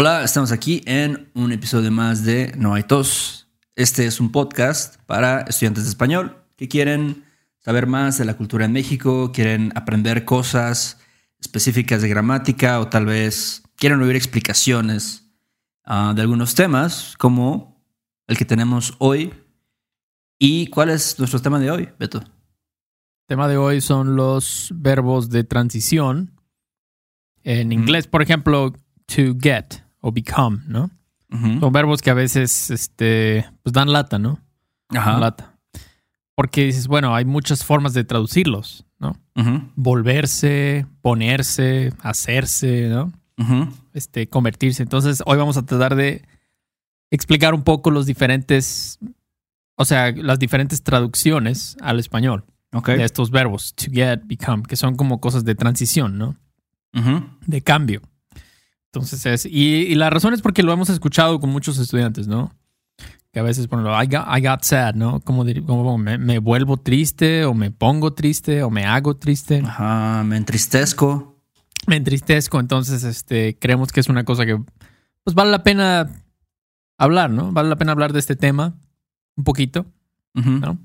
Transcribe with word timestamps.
Hola, 0.00 0.22
estamos 0.22 0.52
aquí 0.52 0.80
en 0.86 1.28
un 1.34 1.50
episodio 1.50 1.90
más 1.90 2.24
de 2.24 2.52
No 2.56 2.74
hay 2.74 2.84
tos. 2.84 3.48
Este 3.74 4.06
es 4.06 4.20
un 4.20 4.30
podcast 4.30 4.94
para 5.06 5.40
estudiantes 5.40 5.82
de 5.82 5.90
español 5.90 6.36
que 6.54 6.68
quieren 6.68 7.24
saber 7.58 7.88
más 7.88 8.16
de 8.16 8.24
la 8.24 8.36
cultura 8.36 8.66
en 8.66 8.70
México, 8.70 9.32
quieren 9.32 9.72
aprender 9.74 10.24
cosas 10.24 11.00
específicas 11.40 12.00
de 12.00 12.08
gramática 12.08 12.78
o 12.78 12.86
tal 12.86 13.06
vez 13.06 13.64
quieren 13.74 14.00
oír 14.00 14.14
explicaciones 14.14 15.28
ah, 15.82 16.12
de 16.14 16.22
algunos 16.22 16.54
temas 16.54 17.16
como 17.18 17.84
el 18.28 18.38
que 18.38 18.44
tenemos 18.44 18.94
hoy. 19.00 19.34
¿Y 20.38 20.68
cuál 20.68 20.90
es 20.90 21.18
nuestro 21.18 21.42
tema 21.42 21.58
de 21.58 21.72
hoy, 21.72 21.88
Beto? 21.98 22.22
tema 23.26 23.48
de 23.48 23.56
hoy 23.56 23.80
son 23.80 24.14
los 24.14 24.72
verbos 24.76 25.28
de 25.28 25.42
transición. 25.42 26.40
En 27.42 27.72
inglés, 27.72 28.06
por 28.06 28.22
ejemplo, 28.22 28.72
to 29.08 29.34
get 29.36 29.87
o 30.00 30.12
become, 30.12 30.58
¿no? 30.66 30.90
Son 31.60 31.72
verbos 31.72 32.00
que 32.00 32.08
a 32.10 32.14
veces 32.14 32.70
este, 32.70 33.44
pues 33.62 33.72
dan 33.74 33.92
lata, 33.92 34.18
¿no? 34.18 34.40
Ajá. 34.88 35.12
Dan 35.12 35.20
lata. 35.20 35.58
Porque 36.34 36.64
dices, 36.64 36.86
bueno, 36.86 37.14
hay 37.14 37.24
muchas 37.26 37.64
formas 37.64 37.92
de 37.92 38.04
traducirlos, 38.04 38.86
¿no? 38.98 39.16
Ujú. 39.36 39.70
Volverse, 39.76 40.86
ponerse, 41.02 41.92
hacerse, 42.00 42.88
¿no? 42.88 43.12
Ujú. 43.36 43.68
Este, 43.92 44.28
convertirse. 44.28 44.82
Entonces, 44.82 45.22
hoy 45.26 45.36
vamos 45.36 45.56
a 45.58 45.66
tratar 45.66 45.96
de 45.96 46.24
explicar 47.10 47.54
un 47.54 47.62
poco 47.62 47.90
los 47.90 48.06
diferentes, 48.06 48.98
o 49.76 49.84
sea, 49.84 50.12
las 50.12 50.38
diferentes 50.38 50.82
traducciones 50.82 51.76
al 51.82 51.98
español 51.98 52.44
Ok. 52.72 52.88
de 52.90 53.04
estos 53.04 53.30
verbos, 53.30 53.74
to 53.74 53.90
get, 53.90 54.20
become, 54.24 54.62
que 54.62 54.76
son 54.76 54.94
como 54.96 55.20
cosas 55.20 55.44
de 55.44 55.54
transición, 55.54 56.16
¿no? 56.18 56.36
Ujú. 56.94 57.22
de 57.46 57.60
cambio. 57.60 58.00
Entonces 58.92 59.24
es, 59.26 59.46
y, 59.46 59.86
y 59.86 59.94
la 59.94 60.10
razón 60.10 60.32
es 60.34 60.40
porque 60.42 60.62
lo 60.62 60.72
hemos 60.72 60.88
escuchado 60.88 61.38
con 61.40 61.50
muchos 61.50 61.78
estudiantes, 61.78 62.26
¿no? 62.26 62.54
Que 63.32 63.40
a 63.40 63.42
veces 63.42 63.66
ponen, 63.68 63.86
I 63.86 64.06
got, 64.06 64.26
I 64.36 64.40
got 64.46 64.62
sad, 64.62 64.94
¿no? 64.94 65.20
Como, 65.20 65.44
como 65.66 65.98
me, 65.98 66.16
me 66.16 66.38
vuelvo 66.38 66.78
triste 66.78 67.44
o 67.44 67.52
me 67.52 67.70
pongo 67.70 68.14
triste 68.14 68.62
o 68.62 68.70
me 68.70 68.84
hago 68.86 69.16
triste, 69.16 69.62
Ajá, 69.64 70.22
me 70.24 70.36
entristezco. 70.38 71.38
me 71.86 71.96
entristezco. 71.96 72.58
Entonces, 72.58 73.04
este, 73.04 73.58
creemos 73.58 73.92
que 73.92 74.00
es 74.00 74.08
una 74.08 74.24
cosa 74.24 74.46
que, 74.46 74.58
pues 75.24 75.34
vale 75.34 75.50
la 75.50 75.62
pena 75.62 76.08
hablar, 76.96 77.28
¿no? 77.30 77.52
Vale 77.52 77.68
la 77.68 77.76
pena 77.76 77.92
hablar 77.92 78.14
de 78.14 78.18
este 78.20 78.36
tema 78.36 78.74
un 79.36 79.44
poquito. 79.44 79.84
¿no? 80.34 80.78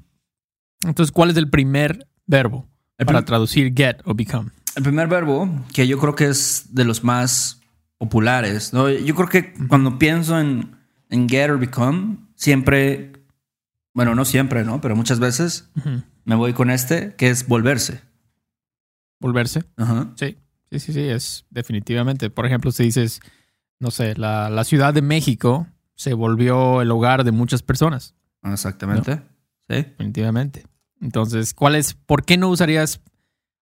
Entonces, 0.85 1.11
¿cuál 1.13 1.29
es 1.29 1.37
el 1.37 1.49
primer 1.49 2.07
verbo 2.25 2.67
El, 2.97 3.05
para 3.05 3.19
prim- 3.19 3.25
traducir 3.27 3.73
get 3.75 4.01
o 4.05 4.13
become? 4.13 4.49
el 4.75 4.83
primer 4.83 5.07
verbo, 5.07 5.47
que 5.73 5.87
yo 5.87 5.97
creo 5.99 6.15
que 6.15 6.25
es 6.27 6.65
de 6.73 6.83
los 6.83 7.03
más 7.03 7.61
populares, 7.97 8.73
¿no? 8.73 8.89
Yo 8.89 9.15
creo 9.15 9.29
que 9.29 9.53
cuando 9.67 9.97
pienso 9.97 10.39
en, 10.39 10.75
en 11.09 11.29
get 11.29 11.49
or 11.49 11.59
become, 11.59 12.17
siempre, 12.35 13.13
bueno, 13.93 14.15
no 14.15 14.25
siempre, 14.25 14.63
¿no? 14.63 14.81
Pero 14.81 14.95
muchas 14.95 15.19
veces 15.19 15.71
me 16.25 16.35
voy 16.35 16.53
con 16.53 16.69
este, 16.69 17.15
que 17.15 17.29
es 17.29 17.47
volverse. 17.47 18.01
Volverse. 19.19 19.63
Ajá. 19.77 20.11
Sí, 20.15 20.37
sí, 20.69 20.79
sí, 20.79 20.93
sí, 20.93 21.01
es 21.01 21.45
definitivamente. 21.49 22.29
Por 22.29 22.45
ejemplo, 22.45 22.71
si 22.71 22.83
dices, 22.83 23.21
no 23.79 23.91
sé, 23.91 24.15
la, 24.15 24.49
la 24.49 24.63
Ciudad 24.63 24.93
de 24.93 25.01
México 25.01 25.67
se 25.95 26.13
volvió 26.13 26.81
el 26.81 26.91
hogar 26.91 27.23
de 27.23 27.31
muchas 27.31 27.61
personas, 27.61 28.15
Exactamente. 28.43 29.21
Sí. 29.69 29.75
definitivamente. 29.75 30.65
Entonces, 30.99 31.53
¿cuál 31.53 31.75
es, 31.75 31.93
por 31.93 32.25
qué 32.25 32.37
no 32.37 32.49
usarías, 32.49 32.99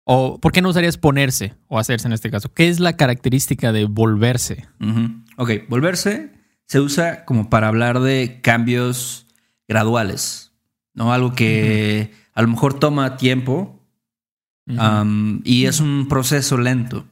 o 0.03 0.39
por 0.39 0.51
qué 0.51 0.61
no 0.61 0.69
usarías 0.69 0.97
ponerse 0.97 1.55
o 1.67 1.79
hacerse 1.79 2.07
en 2.07 2.13
este 2.13 2.31
caso? 2.31 2.53
¿Qué 2.53 2.69
es 2.69 2.79
la 2.79 2.97
característica 2.97 3.71
de 3.71 3.85
volverse? 3.85 4.67
Ujú. 4.79 5.23
Ok, 5.37 5.51
volverse 5.69 6.31
se 6.67 6.79
usa 6.79 7.25
como 7.25 7.49
para 7.49 7.67
hablar 7.67 7.99
de 7.99 8.39
cambios 8.41 9.27
graduales, 9.67 10.53
¿no? 10.93 11.13
Algo 11.13 11.33
que 11.33 12.11
a 12.33 12.41
lo 12.41 12.47
mejor 12.47 12.79
toma 12.79 13.17
tiempo 13.17 13.77
y 15.43 15.65
es 15.65 15.79
un 15.79 16.07
proceso 16.07 16.57
lento. 16.57 17.05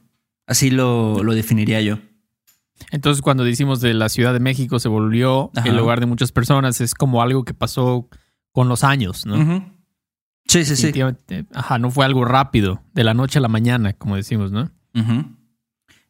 Así 0.46 0.70
lo, 0.70 1.22
lo 1.22 1.34
definiría 1.34 1.80
yo. 1.80 1.98
Entonces, 2.90 3.22
cuando 3.22 3.44
decimos 3.44 3.80
de 3.80 3.94
la 3.94 4.08
Ciudad 4.08 4.32
de 4.32 4.40
México 4.40 4.78
se 4.78 4.88
volvió 4.88 5.50
Ajá. 5.54 5.68
el 5.68 5.78
hogar 5.78 6.00
de 6.00 6.06
muchas 6.06 6.32
personas, 6.32 6.80
es 6.80 6.94
como 6.94 7.22
algo 7.22 7.44
que 7.44 7.54
pasó 7.54 8.08
con 8.52 8.68
los 8.68 8.82
años, 8.82 9.26
¿no? 9.26 9.79
Sí, 10.50 10.64
sí, 10.64 10.74
sí. 10.74 10.92
Ajá, 11.54 11.78
no 11.78 11.90
fue 11.92 12.04
algo 12.04 12.24
rápido, 12.24 12.82
de 12.92 13.04
la 13.04 13.14
noche 13.14 13.38
a 13.38 13.42
la 13.42 13.46
mañana, 13.48 13.92
como 13.92 14.16
decimos, 14.16 14.50
¿no? 14.50 14.70
Ujú. 14.94 15.36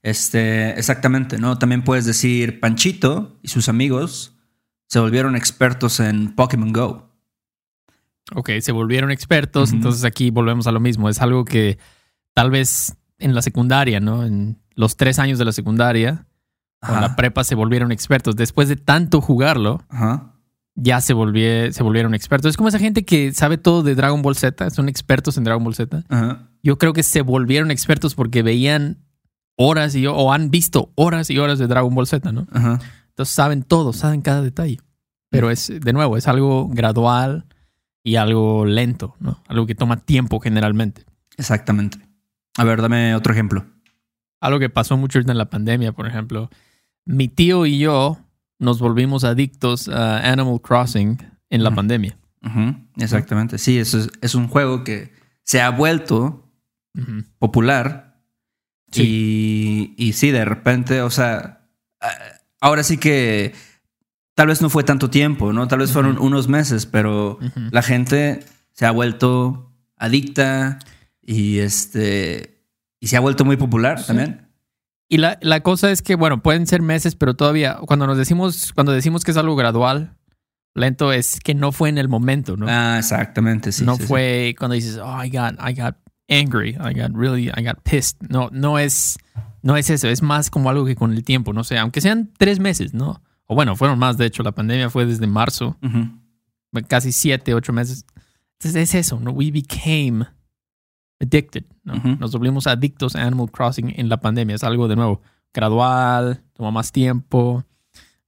Este, 0.03 0.71
exactamente, 0.78 1.39
¿no? 1.39 1.59
También 1.59 1.84
puedes 1.84 2.06
decir 2.06 2.59
Panchito 2.59 3.39
y 3.43 3.49
sus 3.49 3.69
amigos 3.69 4.39
se 4.87 4.99
volvieron 4.99 5.37
expertos 5.37 6.01
en 6.01 6.34
Pokémon 6.34 6.73
Go. 6.73 7.11
Ok, 8.34 8.51
se 8.61 8.73
volvieron 8.73 9.11
expertos, 9.11 9.73
entonces 9.73 10.05
aquí 10.05 10.31
volvemos 10.31 10.67
a 10.67 10.72
lo 10.72 10.81
mismo. 10.81 11.11
Es 11.11 11.21
algo 11.21 11.45
que 11.45 11.78
tal 12.33 12.51
vez 12.51 12.97
en 13.19 13.34
la 13.34 13.43
secundaria, 13.43 14.01
¿no? 14.01 14.25
En 14.25 14.59
los 14.75 14.97
tres 14.97 15.19
años 15.19 15.39
de 15.39 15.45
la 15.45 15.53
secundaria 15.53 16.27
o 16.83 16.87
en 16.87 16.93
Ajá. 16.93 17.01
la 17.03 17.17
prepa 17.17 17.45
se 17.45 17.55
volvieron 17.55 17.93
expertos. 17.93 18.37
Después 18.37 18.69
de 18.71 18.77
tanto 18.77 19.21
jugarlo, 19.21 19.84
Ajá. 19.91 20.30
Ya 20.83 21.01
se, 21.01 21.15
se 21.73 21.83
volvieron 21.83 22.15
expertos. 22.15 22.51
Es 22.51 22.57
como 22.57 22.69
esa 22.69 22.79
gente 22.79 23.05
que 23.05 23.33
sabe 23.33 23.59
todo 23.59 23.83
de 23.83 23.95
Dragon 23.95 24.23
Ball 24.23 24.37
Z, 24.37 24.71
son 24.71 24.89
expertos 24.89 25.37
en 25.37 25.45
Dragon 25.45 25.63
Ball 25.63 25.75
Z. 25.75 26.05
Ajá. 26.09 26.49
Yo 26.63 26.79
creo 26.79 26.93
que 26.93 27.03
se 27.03 27.23
volvieron 27.23 27.71
expertos 27.71 28.15
porque 28.15 28.43
veían 28.43 28.99
horas 29.57 29.95
y 29.95 30.07
o 30.07 30.33
han 30.33 30.51
visto 30.51 30.91
horas 30.95 31.31
y 31.31 31.39
horas 31.39 31.59
de 31.59 31.67
Dragon 31.67 31.95
Ball 31.95 32.07
Z, 32.07 32.33
¿no? 32.33 32.47
Ajá. 32.51 32.81
Entonces 33.09 33.35
saben 33.35 33.63
todo, 33.63 33.93
saben 33.93 34.23
cada 34.23 34.43
detalle. 34.43 34.81
Pero 35.29 35.51
es, 35.51 35.69
de 35.69 35.93
nuevo, 35.93 36.17
es 36.17 36.27
algo 36.27 36.69
gradual 36.69 37.47
y 38.03 38.17
algo 38.17 38.65
lento, 38.65 39.15
¿no? 39.21 39.43
Algo 39.47 39.67
que 39.67 39.75
toma 39.75 39.99
tiempo 39.99 40.41
generalmente. 40.41 41.05
Exactamente. 41.37 41.99
A 42.57 42.65
ver, 42.65 42.81
dame 42.81 43.15
otro 43.15 43.33
ejemplo. 43.33 43.67
Algo 44.41 44.59
que 44.59 44.71
pasó 44.71 44.97
mucho 44.97 45.19
en 45.19 45.37
la 45.37 45.51
pandemia, 45.51 45.93
por 45.93 46.07
ejemplo. 46.07 46.51
Mi 47.05 47.29
tío 47.29 47.67
y 47.67 47.79
yo 47.79 48.19
nos 48.60 48.78
volvimos 48.78 49.25
adictos 49.25 49.88
a 49.88 50.31
Animal 50.31 50.60
Crossing 50.62 51.19
en 51.50 51.65
la 51.65 51.75
pandemia. 51.75 52.16
Exactamente. 52.97 53.59
Sí, 53.59 53.78
eso 53.78 53.98
es, 53.98 54.10
es 54.21 54.34
un 54.37 54.47
juego 54.48 54.84
que 54.84 55.12
se 55.43 55.60
ha 55.60 55.71
vuelto 55.71 56.48
popular. 57.38 58.22
Y, 58.94 59.94
y 59.97 60.12
sí, 60.15 60.31
de 60.31 60.44
repente, 60.44 61.03
o 61.03 61.10
sea, 61.10 61.66
ah, 62.00 62.09
ahora 62.60 62.82
sí 62.82 62.98
que 62.98 63.54
tal 64.34 64.48
vez 64.48 64.60
no 64.62 64.69
fue 64.71 64.82
tanto 64.84 65.10
tiempo, 65.10 65.53
¿no? 65.53 65.69
Tal 65.69 65.78
vez 65.81 65.92
fueron 65.92 66.19
unos 66.19 66.48
meses, 66.48 66.87
pero 66.87 67.38
la 67.71 67.82
gente 67.82 68.44
se 68.72 68.87
ha 68.87 68.91
vuelto 68.91 69.72
adicta 69.97 70.78
y 71.22 71.59
este 71.59 72.65
y 73.00 73.06
se 73.09 73.16
ha 73.16 73.21
vuelto 73.21 73.44
muy 73.44 73.56
popular 73.56 74.00
Sí. 74.00 74.06
también. 74.09 74.48
Y 75.12 75.16
la, 75.16 75.38
la 75.43 75.60
cosa 75.60 75.91
es 75.91 76.03
que, 76.03 76.15
bueno, 76.15 76.41
pueden 76.41 76.69
ser 76.69 76.82
meses, 76.82 77.16
pero 77.16 77.34
todavía 77.34 77.78
cuando 77.84 78.06
nos 78.06 78.16
decimos, 78.16 78.72
cuando 78.72 78.93
decimos 78.93 79.25
que 79.25 79.32
es 79.32 79.37
algo 79.37 79.56
gradual, 79.56 80.16
lento, 80.72 81.12
es 81.12 81.41
que 81.41 81.53
no 81.53 81.72
fue 81.72 81.88
en 81.88 81.98
el 81.98 82.09
momento, 82.09 82.56
¿no? 82.56 82.66
Ah, 82.69 82.97
exactamente, 82.97 83.72
sí. 83.72 83.84
no 83.84 83.97
sí, 83.97 84.03
sí. 84.03 84.06
fue 84.09 84.54
cuando 84.56 84.76
dices, 84.76 84.98
oh, 85.03 85.25
I 85.25 85.28
got, 85.28 85.54
I 85.60 85.75
got 85.75 85.97
angry, 86.28 86.76
I 86.81 86.94
got 86.94 87.10
really, 87.12 87.48
I 87.48 87.65
got 87.65 87.82
pissed. 87.82 88.19
No, 88.28 88.50
no 88.53 88.78
es, 88.78 89.19
no 89.62 89.76
es 89.76 89.91
eso, 89.91 90.06
es 90.06 90.22
más 90.22 90.48
como 90.48 90.71
algo 90.71 90.87
que 90.87 90.94
con 90.94 91.12
el 91.12 91.25
tiempo, 91.25 91.53
no 91.53 91.65
sé, 91.65 91.77
aunque 91.77 92.00
sean 92.00 92.31
tres 92.38 92.60
meses, 92.60 92.94
¿no? 92.94 93.21
O 93.47 93.56
bueno, 93.56 93.75
fueron 93.75 93.98
más, 93.98 94.16
de 94.16 94.27
hecho, 94.27 94.44
la 94.44 94.53
pandemia 94.53 94.91
fue 94.91 95.06
desde 95.06 95.27
marzo, 95.27 95.77
casi 96.87 97.10
siete, 97.10 97.53
ocho 97.53 97.72
meses. 97.72 98.06
Entonces 98.60 98.91
es 98.91 98.94
eso, 98.94 99.19
¿no? 99.19 99.32
We 99.32 99.50
became 99.50 100.27
addicted, 101.21 101.65
¿no? 101.85 101.95
Nos 102.19 102.33
volvimos 102.33 102.67
adictos 102.67 103.15
a 103.15 103.27
Animal 103.27 103.51
Crossing 103.51 103.93
en 103.97 104.09
la 104.09 104.19
pandemia. 104.19 104.57
Es 104.57 104.65
algo 104.65 104.89
de 104.89 104.97
nuevo 104.97 105.21
gradual, 105.53 106.43
toma 106.55 106.71
más 106.71 106.93
tiempo. 106.93 107.65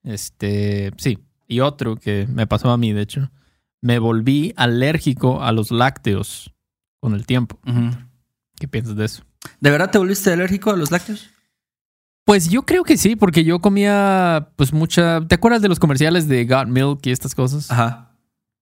Este, 0.02 0.92
sí. 0.96 1.18
Y 1.48 1.60
otro 1.60 1.96
que 1.96 2.26
me 2.28 2.46
pasó 2.46 2.70
a 2.70 2.76
mí, 2.76 2.92
de 2.92 3.02
hecho, 3.02 3.30
me 3.80 3.98
volví 3.98 4.54
alérgico 4.56 5.42
a 5.42 5.52
los 5.52 5.70
lácteos 5.70 6.52
con 7.00 7.14
el 7.14 7.26
tiempo. 7.26 7.58
¿Qué 8.58 8.68
piensas 8.68 8.96
de 8.96 9.04
eso? 9.04 9.24
¿De 9.60 9.70
verdad 9.70 9.90
te 9.90 9.98
volviste 9.98 10.32
alérgico 10.32 10.70
a 10.70 10.76
los 10.76 10.90
lácteos? 10.90 11.30
Pues 12.24 12.48
yo 12.48 12.62
creo 12.62 12.84
que 12.84 12.96
sí, 12.96 13.16
porque 13.16 13.42
yo 13.42 13.58
comía 13.60 14.50
pues 14.56 14.72
mucha... 14.72 15.26
¿Te 15.26 15.34
acuerdas 15.34 15.60
de 15.60 15.68
los 15.68 15.80
comerciales 15.80 16.28
de 16.28 16.44
Got 16.44 16.68
Milk 16.68 17.00
y 17.04 17.10
estas 17.10 17.34
cosas? 17.34 17.70
Ajá. 17.70 18.11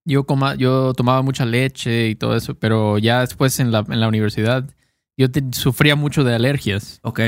Yo, 0.05 0.25
coma, 0.25 0.55
yo 0.55 0.93
tomaba 0.94 1.23
mucha 1.23 1.44
leche 1.44 2.08
y 2.08 2.14
todo 2.14 2.35
eso, 2.37 2.55
pero 2.55 2.99
ya 2.99 3.20
después 3.20 3.61
en 3.61 3.70
la, 3.70 3.85
en 3.88 4.00
la 4.00 4.08
universidad 4.08 4.69
yo 5.17 5.31
te- 5.31 5.44
sufría 5.52 5.94
mucho 5.97 6.25
de 6.25 6.35
alergias. 6.35 6.99
Ok. 7.02 7.20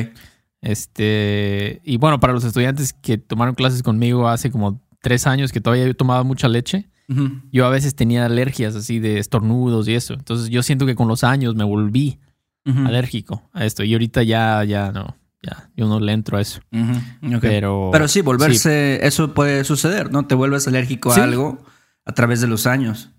Este, 0.63 1.81
y 1.85 1.97
bueno, 1.99 2.19
para 2.21 2.33
los 2.33 2.45
estudiantes 2.45 2.93
que 2.93 3.19
tomaron 3.19 3.55
clases 3.55 3.83
conmigo 3.83 4.29
hace 4.29 4.51
como 4.51 4.81
tres 5.01 5.27
años 5.27 5.53
que 5.53 5.61
todavía 5.61 5.87
yo 5.87 5.95
tomaba 5.95 6.23
mucha 6.23 6.49
leche, 6.49 6.89
yo 7.51 7.67
a 7.67 7.69
veces 7.69 7.95
tenía 7.95 8.25
alergias 8.25 8.75
así 8.75 8.99
de 8.99 9.19
estornudos 9.19 9.87
y 9.87 9.95
eso. 9.95 10.15
Entonces 10.15 10.49
yo 10.49 10.63
siento 10.63 10.87
que 10.87 10.95
con 10.95 11.09
los 11.09 11.25
años 11.25 11.55
me 11.55 11.65
volví 11.65 12.19
alérgico 12.65 13.43
a 13.53 13.67
esto 13.67 13.83
y 13.85 13.93
ahorita 13.93 14.23
ya, 14.23 14.65
ya 14.65 14.93
no, 14.93 15.15
ya, 15.43 15.69
yo 15.77 15.89
no 15.89 16.01
le 16.01 16.13
entro 16.13 16.39
a 16.39 16.41
eso. 16.41 16.61
Ok. 16.73 17.41
Pero, 17.43 17.91
Pero 17.93 18.09
sí, 18.09 18.23
volverse, 18.23 19.05
eso 19.07 19.35
puede 19.35 19.65
suceder, 19.65 20.11
¿no? 20.11 20.27
Te 20.27 20.35
vuelves 20.35 20.67
alérgico 20.69 21.13
Sí. 21.13 21.21
a 21.21 21.25
algo 21.25 21.63
a 22.05 22.13
través 22.13 22.41
de 22.41 22.47
los 22.49 22.67
años. 22.67 23.11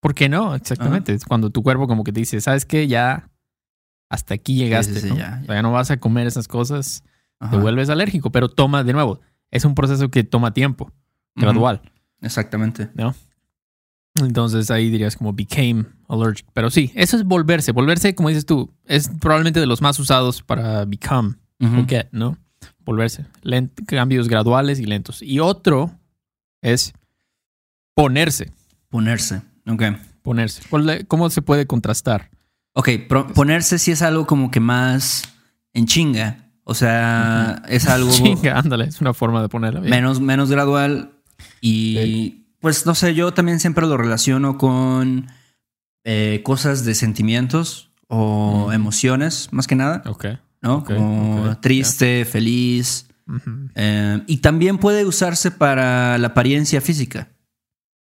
¿Por 0.00 0.14
qué 0.14 0.28
no? 0.28 0.54
Exactamente. 0.54 1.14
Es 1.14 1.24
cuando 1.24 1.50
tu 1.50 1.62
cuerpo 1.62 1.86
como 1.86 2.04
que 2.04 2.12
te 2.12 2.20
dice, 2.20 2.40
¿sabes 2.40 2.64
qué? 2.66 2.86
Ya 2.86 3.30
hasta 4.10 4.34
aquí 4.34 4.56
llegaste. 4.56 4.94
sí, 4.94 5.00
sí, 5.00 5.08
¿no? 5.08 5.16
ya, 5.16 5.40
O 5.42 5.46
sea, 5.46 5.62
no 5.62 5.72
vas 5.72 5.90
a 5.90 5.96
comer 5.98 6.26
esas 6.26 6.46
cosas, 6.46 7.02
te 7.50 7.56
vuelves 7.56 7.88
alérgico, 7.90 8.30
pero 8.30 8.48
toma 8.48 8.84
de 8.84 8.92
nuevo. 8.92 9.20
Es 9.50 9.64
un 9.64 9.74
proceso 9.74 10.10
que 10.10 10.24
toma 10.24 10.52
tiempo, 10.52 10.90
gradual. 11.36 11.80
Exactamente. 12.20 12.90
Entonces 14.16 14.70
ahí 14.70 14.90
dirías 14.90 15.16
como 15.16 15.32
became 15.32 15.86
allergic. 16.08 16.46
Pero 16.52 16.70
sí, 16.70 16.92
eso 16.94 17.16
es 17.16 17.24
volverse. 17.24 17.72
Volverse, 17.72 18.14
como 18.14 18.28
dices 18.28 18.46
tú, 18.46 18.72
es 18.84 19.08
probablemente 19.20 19.58
de 19.60 19.66
los 19.66 19.82
más 19.82 19.98
usados 19.98 20.42
para 20.42 20.84
become 20.84 21.34
Ujú. 21.60 21.80
o 21.80 21.86
get, 21.86 22.08
¿no? 22.12 22.38
Volverse. 22.84 23.26
Lent- 23.42 23.84
cambios 23.86 24.28
graduales 24.28 24.78
y 24.78 24.86
lentos. 24.86 25.20
Y 25.22 25.40
otro 25.40 25.90
es 26.62 26.92
ponerse. 27.94 28.52
Ponerse. 28.88 29.42
Ok. 29.66 29.82
Ponerse. 30.22 30.62
¿Cuál 30.70 30.86
le- 30.86 31.04
¿Cómo 31.06 31.28
se 31.30 31.42
puede 31.42 31.66
contrastar? 31.66 32.30
Ok, 32.74 32.88
pro- 33.08 33.28
ponerse 33.28 33.78
sí 33.78 33.90
es 33.92 34.02
algo 34.02 34.26
como 34.26 34.50
que 34.50 34.60
más 34.60 35.22
en 35.72 35.86
chinga. 35.86 36.38
O 36.64 36.74
sea, 36.74 37.62
es 37.68 37.86
algo 37.88 38.10
Chinga, 38.12 38.58
ándale, 38.58 38.86
es 38.86 39.00
una 39.00 39.12
forma 39.14 39.42
de 39.42 39.48
ponerla 39.48 39.80
bien. 39.80 39.90
menos, 39.90 40.20
menos 40.20 40.50
gradual. 40.50 41.12
Y 41.60 42.46
pues 42.60 42.86
no 42.86 42.94
sé, 42.94 43.14
yo 43.14 43.34
también 43.34 43.60
siempre 43.60 43.86
lo 43.86 43.96
relaciono 43.98 44.56
con 44.56 45.26
eh, 46.04 46.40
cosas 46.42 46.84
de 46.84 46.94
sentimientos 46.94 47.90
o 48.08 48.70
emociones, 48.72 49.48
más 49.52 49.66
que 49.66 49.74
nada, 49.76 50.02
Ok. 50.06 50.26
¿no? 50.62 50.76
ok, 50.76 50.94
como 50.94 51.58
triste, 51.60 52.24
feliz. 52.24 53.06
Eh, 53.74 54.22
y 54.26 54.38
también 54.38 54.78
puede 54.78 55.04
usarse 55.04 55.50
para 55.50 56.16
la 56.18 56.28
apariencia 56.28 56.80
física. 56.80 57.28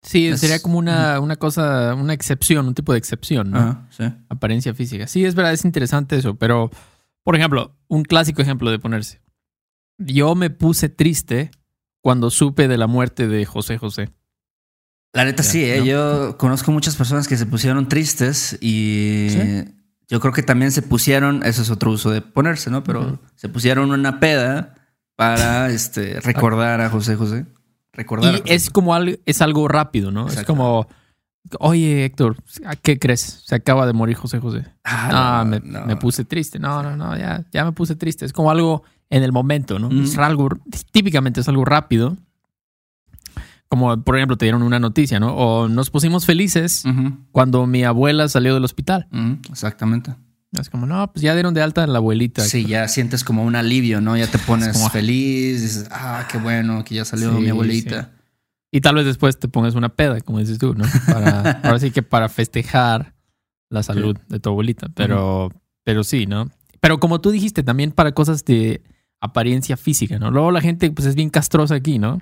Sí, 0.06 0.28
Es- 0.28 0.40
sería 0.40 0.60
como 0.60 0.78
una, 0.78 1.18
una 1.20 1.36
cosa, 1.36 1.94
una 1.94 2.12
excepción, 2.12 2.66
un 2.68 2.74
tipo 2.74 2.92
de 2.92 2.98
excepción, 2.98 3.50
¿no? 3.50 3.58
Ajá, 3.58 3.88
sí. 3.90 4.04
Apariencia 4.28 4.72
física. 4.74 5.06
Sí, 5.08 5.24
es 5.24 5.34
verdad, 5.34 5.52
es 5.52 5.64
interesante 5.64 6.16
eso, 6.16 6.36
pero, 6.36 6.70
por 7.24 7.34
ejemplo, 7.36 7.74
un 7.88 8.04
clásico 8.04 8.40
ejemplo 8.42 8.70
de 8.70 8.78
ponerse. 8.78 9.20
Yo 9.98 10.34
me 10.34 10.50
puse 10.50 10.88
triste 10.88 11.50
cuando 12.02 12.30
supe 12.30 12.68
de 12.68 12.78
la 12.78 12.86
muerte 12.86 13.26
de 13.26 13.44
José 13.46 13.78
José. 13.78 14.10
La 15.12 15.24
neta 15.24 15.42
Ya, 15.42 15.48
sí, 15.50 15.64
¿eh? 15.64 15.78
¿no? 15.78 15.84
yo 15.86 16.38
conozco 16.38 16.70
muchas 16.70 16.94
personas 16.94 17.26
que 17.26 17.36
se 17.36 17.46
pusieron 17.46 17.88
tristes 17.88 18.58
y 18.60 19.28
Sí. 19.30 19.74
yo 20.08 20.20
creo 20.20 20.32
que 20.32 20.42
también 20.42 20.70
se 20.72 20.82
pusieron, 20.82 21.42
eso 21.42 21.62
es 21.62 21.70
otro 21.70 21.90
uso 21.90 22.10
de 22.10 22.20
ponerse, 22.20 22.70
¿no? 22.70 22.84
Pero 22.84 23.18
se 23.34 23.48
pusieron 23.48 23.90
una 23.90 24.20
peda 24.20 24.74
para 25.16 25.70
este, 25.70 26.20
recordar 26.20 26.80
a 26.82 26.90
José 26.90 27.16
José. 27.16 27.46
Recordar. 27.96 28.42
Y 28.44 28.52
es 28.52 28.70
como 28.70 28.94
algo, 28.94 29.16
es 29.24 29.40
algo 29.42 29.66
rápido, 29.68 30.10
¿no? 30.10 30.28
Es 30.28 30.44
como, 30.44 30.86
oye, 31.60 32.04
Héctor, 32.04 32.36
¿a 32.66 32.76
¿qué 32.76 32.98
crees? 32.98 33.42
Se 33.46 33.54
acaba 33.54 33.86
de 33.86 33.92
morir 33.92 34.16
José 34.16 34.38
José. 34.38 34.64
Ah, 34.84 35.40
Ah, 35.40 35.44
no, 35.44 35.50
me, 35.50 35.60
no. 35.60 35.86
me 35.86 35.96
puse 35.96 36.24
triste. 36.24 36.58
No, 36.58 36.82
no, 36.82 36.96
no, 36.96 37.16
ya, 37.16 37.44
ya 37.52 37.64
me 37.64 37.72
puse 37.72 37.96
triste. 37.96 38.24
Es 38.24 38.32
como 38.32 38.50
algo 38.50 38.82
en 39.08 39.22
el 39.22 39.32
momento, 39.32 39.78
¿no? 39.78 39.88
Mm. 39.90 40.04
Es 40.04 40.18
algo, 40.18 40.48
típicamente 40.92 41.40
es 41.40 41.48
algo 41.48 41.64
rápido. 41.64 42.16
Como, 43.68 44.00
por 44.02 44.16
ejemplo, 44.16 44.36
te 44.36 44.44
dieron 44.44 44.62
una 44.62 44.78
noticia, 44.78 45.18
¿no? 45.18 45.34
O 45.34 45.66
nos 45.68 45.90
pusimos 45.90 46.24
felices 46.24 46.84
cuando 47.32 47.66
mi 47.66 47.82
abuela 47.82 48.28
salió 48.28 48.54
del 48.54 48.64
hospital. 48.64 49.08
exactamente. 49.50 50.14
Es 50.60 50.70
como, 50.70 50.86
no, 50.86 51.12
pues 51.12 51.22
ya 51.22 51.34
dieron 51.34 51.54
de 51.54 51.62
alta 51.62 51.84
a 51.84 51.86
la 51.86 51.98
abuelita. 51.98 52.42
Sí, 52.42 52.64
ya 52.66 52.86
sientes 52.88 53.24
como 53.24 53.44
un 53.44 53.56
alivio, 53.56 54.00
¿no? 54.00 54.16
Ya 54.16 54.26
te 54.26 54.38
pones 54.46 54.72
como- 54.72 54.90
feliz, 54.90 55.62
dices, 55.62 55.88
ah, 55.90 56.26
qué 56.30 56.38
bueno 56.38 56.84
que 56.84 56.94
ya 56.96 57.04
salió 57.04 57.34
Sí, 57.36 57.42
mi 57.42 57.48
abuelita. 57.50 58.10
Y 58.72 58.80
tal 58.80 58.96
vez 58.96 59.04
después 59.06 59.38
te 59.38 59.48
pongas 59.48 59.74
una 59.74 59.88
peda, 59.90 60.20
como 60.20 60.38
dices 60.38 60.58
tú, 60.58 60.74
¿no? 60.74 60.84
Para, 61.06 61.50
ahora 61.62 61.78
sí 61.78 61.90
que 61.90 62.02
para 62.02 62.28
festejar 62.28 63.14
la 63.70 63.82
salud 63.82 64.16
de 64.28 64.38
tu 64.40 64.50
abuelita. 64.50 64.88
Pero, 64.94 65.50
pero 65.84 66.04
sí, 66.04 66.26
¿no? 66.26 66.50
Pero 66.80 67.00
como 67.00 67.20
tú 67.20 67.30
dijiste, 67.30 67.62
también 67.62 67.90
para 67.92 68.12
cosas 68.12 68.44
de 68.44 68.82
apariencia 69.20 69.76
física, 69.76 70.18
¿no? 70.18 70.30
Luego 70.30 70.50
la 70.50 70.60
gente 70.60 70.90
pues 70.90 71.06
es 71.06 71.14
bien 71.14 71.30
castrosa 71.30 71.74
aquí, 71.74 71.98
¿no? 71.98 72.18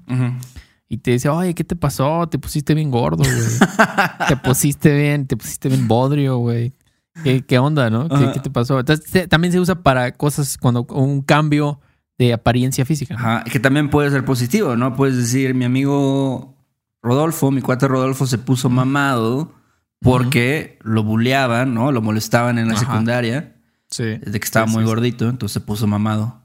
Y 0.89 0.99
te 0.99 1.13
dice, 1.13 1.29
oye, 1.29 1.55
¿qué 1.55 1.65
te 1.65 1.77
pasó? 1.77 2.29
Te 2.29 2.39
pusiste 2.39 2.75
bien 2.75 2.91
gordo, 2.91 3.25
güey. 3.25 4.29
te 4.29 4.37
pusiste 4.45 4.95
bien, 4.95 5.27
te 5.27 5.37
pusiste 5.37 5.69
bien 5.69 5.89
bodrio, 5.89 6.37
güey. 6.39 6.73
¿Qué, 7.23 7.45
qué 7.45 7.59
onda, 7.59 7.91
no? 7.91 8.09
¿Qué, 8.09 8.41
te 8.41 8.51
pasó? 8.51 8.81
Entonces, 8.81 9.29
también 9.29 9.53
se 9.53 9.61
usa 9.61 9.77
para 9.77 10.13
cosas 10.13 10.59
cuando 10.59 10.85
un 10.91 11.23
cambio 11.23 11.81
de 12.19 12.33
apariencia 12.33 12.85
física. 12.85 13.45
que 13.51 13.61
también 13.61 13.91
puede 13.91 14.11
ser 14.11 14.25
positivo, 14.25 14.77
¿no? 14.77 14.95
Puedes 14.97 15.17
decir, 15.17 15.55
mi 15.55 15.65
amigo 15.65 16.57
Rodolfo, 17.03 17.51
mi 17.51 17.61
cuate 17.61 17.87
Rodolfo 17.89 18.27
se 18.27 18.39
puso 18.39 18.69
mamado 18.71 19.53
porque 20.01 20.79
lo 20.83 21.03
buleaban, 21.03 21.73
¿no? 21.75 21.93
Lo 21.93 22.03
molestaban 22.03 22.59
en 22.59 22.69
la 22.69 22.75
Ajá. 22.75 22.85
secundaria 22.85 23.57
Sí. 23.91 24.05
desde 24.05 24.41
que 24.41 24.45
estaba 24.45 24.67
Sí, 24.67 24.73
muy 24.75 24.83
sí, 24.83 24.89
gordito, 24.89 25.29
entonces 25.29 25.53
se 25.55 25.61
puso 25.61 25.87
mamado. 25.87 26.41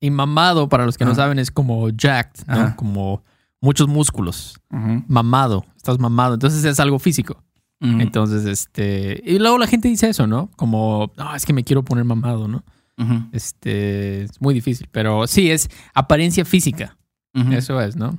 Y 0.00 0.10
mamado, 0.10 0.68
para 0.68 0.84
los 0.86 0.98
que 0.98 1.04
no 1.04 1.14
saben, 1.14 1.38
es 1.38 1.50
como 1.50 1.88
jacked, 1.90 2.46
¿no? 2.46 2.76
Como 2.76 3.22
muchos 3.60 3.88
músculos. 3.88 4.58
Mamado, 5.08 5.64
estás 5.76 5.98
mamado. 5.98 6.34
Entonces 6.34 6.64
es 6.64 6.80
algo 6.80 6.98
físico. 6.98 7.42
Entonces, 7.80 8.46
este. 8.46 9.22
Y 9.26 9.38
luego 9.38 9.58
la 9.58 9.66
gente 9.66 9.88
dice 9.88 10.08
eso, 10.08 10.26
¿no? 10.26 10.50
Como, 10.56 11.12
no, 11.18 11.34
es 11.34 11.44
que 11.44 11.52
me 11.52 11.64
quiero 11.64 11.84
poner 11.84 12.04
mamado, 12.04 12.48
¿no? 12.48 12.64
Este. 13.32 14.22
Es 14.24 14.40
muy 14.40 14.54
difícil. 14.54 14.88
Pero 14.90 15.26
sí, 15.26 15.50
es 15.50 15.68
apariencia 15.94 16.44
física. 16.44 16.96
Eso 17.50 17.80
es, 17.80 17.96
¿no? 17.96 18.18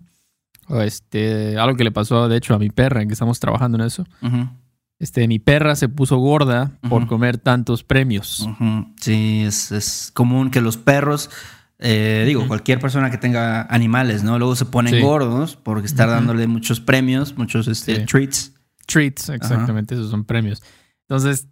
O 0.67 0.81
este. 0.81 1.57
Algo 1.57 1.77
que 1.77 1.83
le 1.83 1.91
pasó, 1.91 2.27
de 2.27 2.37
hecho, 2.37 2.53
a 2.53 2.59
mi 2.59 2.69
perra, 2.69 3.05
que 3.05 3.13
estamos 3.13 3.39
trabajando 3.39 3.77
en 3.79 3.85
eso. 3.85 4.05
Este, 4.99 5.27
mi 5.27 5.39
perra 5.39 5.75
se 5.75 5.89
puso 5.89 6.17
gorda 6.17 6.71
por 6.87 7.07
comer 7.07 7.37
tantos 7.37 7.83
premios. 7.83 8.47
Sí, 9.01 9.43
es, 9.45 9.71
es 9.71 10.11
común 10.13 10.51
que 10.51 10.61
los 10.61 10.77
perros, 10.77 11.29
eh, 11.79 12.23
digo, 12.25 12.47
cualquier 12.47 12.79
persona 12.79 13.11
que 13.11 13.17
tenga 13.17 13.63
animales, 13.63 14.23
¿no? 14.23 14.37
Luego 14.39 14.55
se 14.55 14.65
ponen 14.65 14.93
Sí. 14.93 15.01
gordos 15.01 15.55
por 15.57 15.83
estar 15.83 16.09
dándole 16.09 16.47
muchos 16.47 16.79
premios, 16.79 17.37
muchos 17.37 17.67
este, 17.67 17.95
Sí. 17.97 18.05
treats. 18.05 18.53
Treats, 18.85 19.29
exactamente, 19.29 19.95
esos 19.95 20.09
son 20.11 20.23
premios. 20.25 20.61
Entonces, 21.07 21.47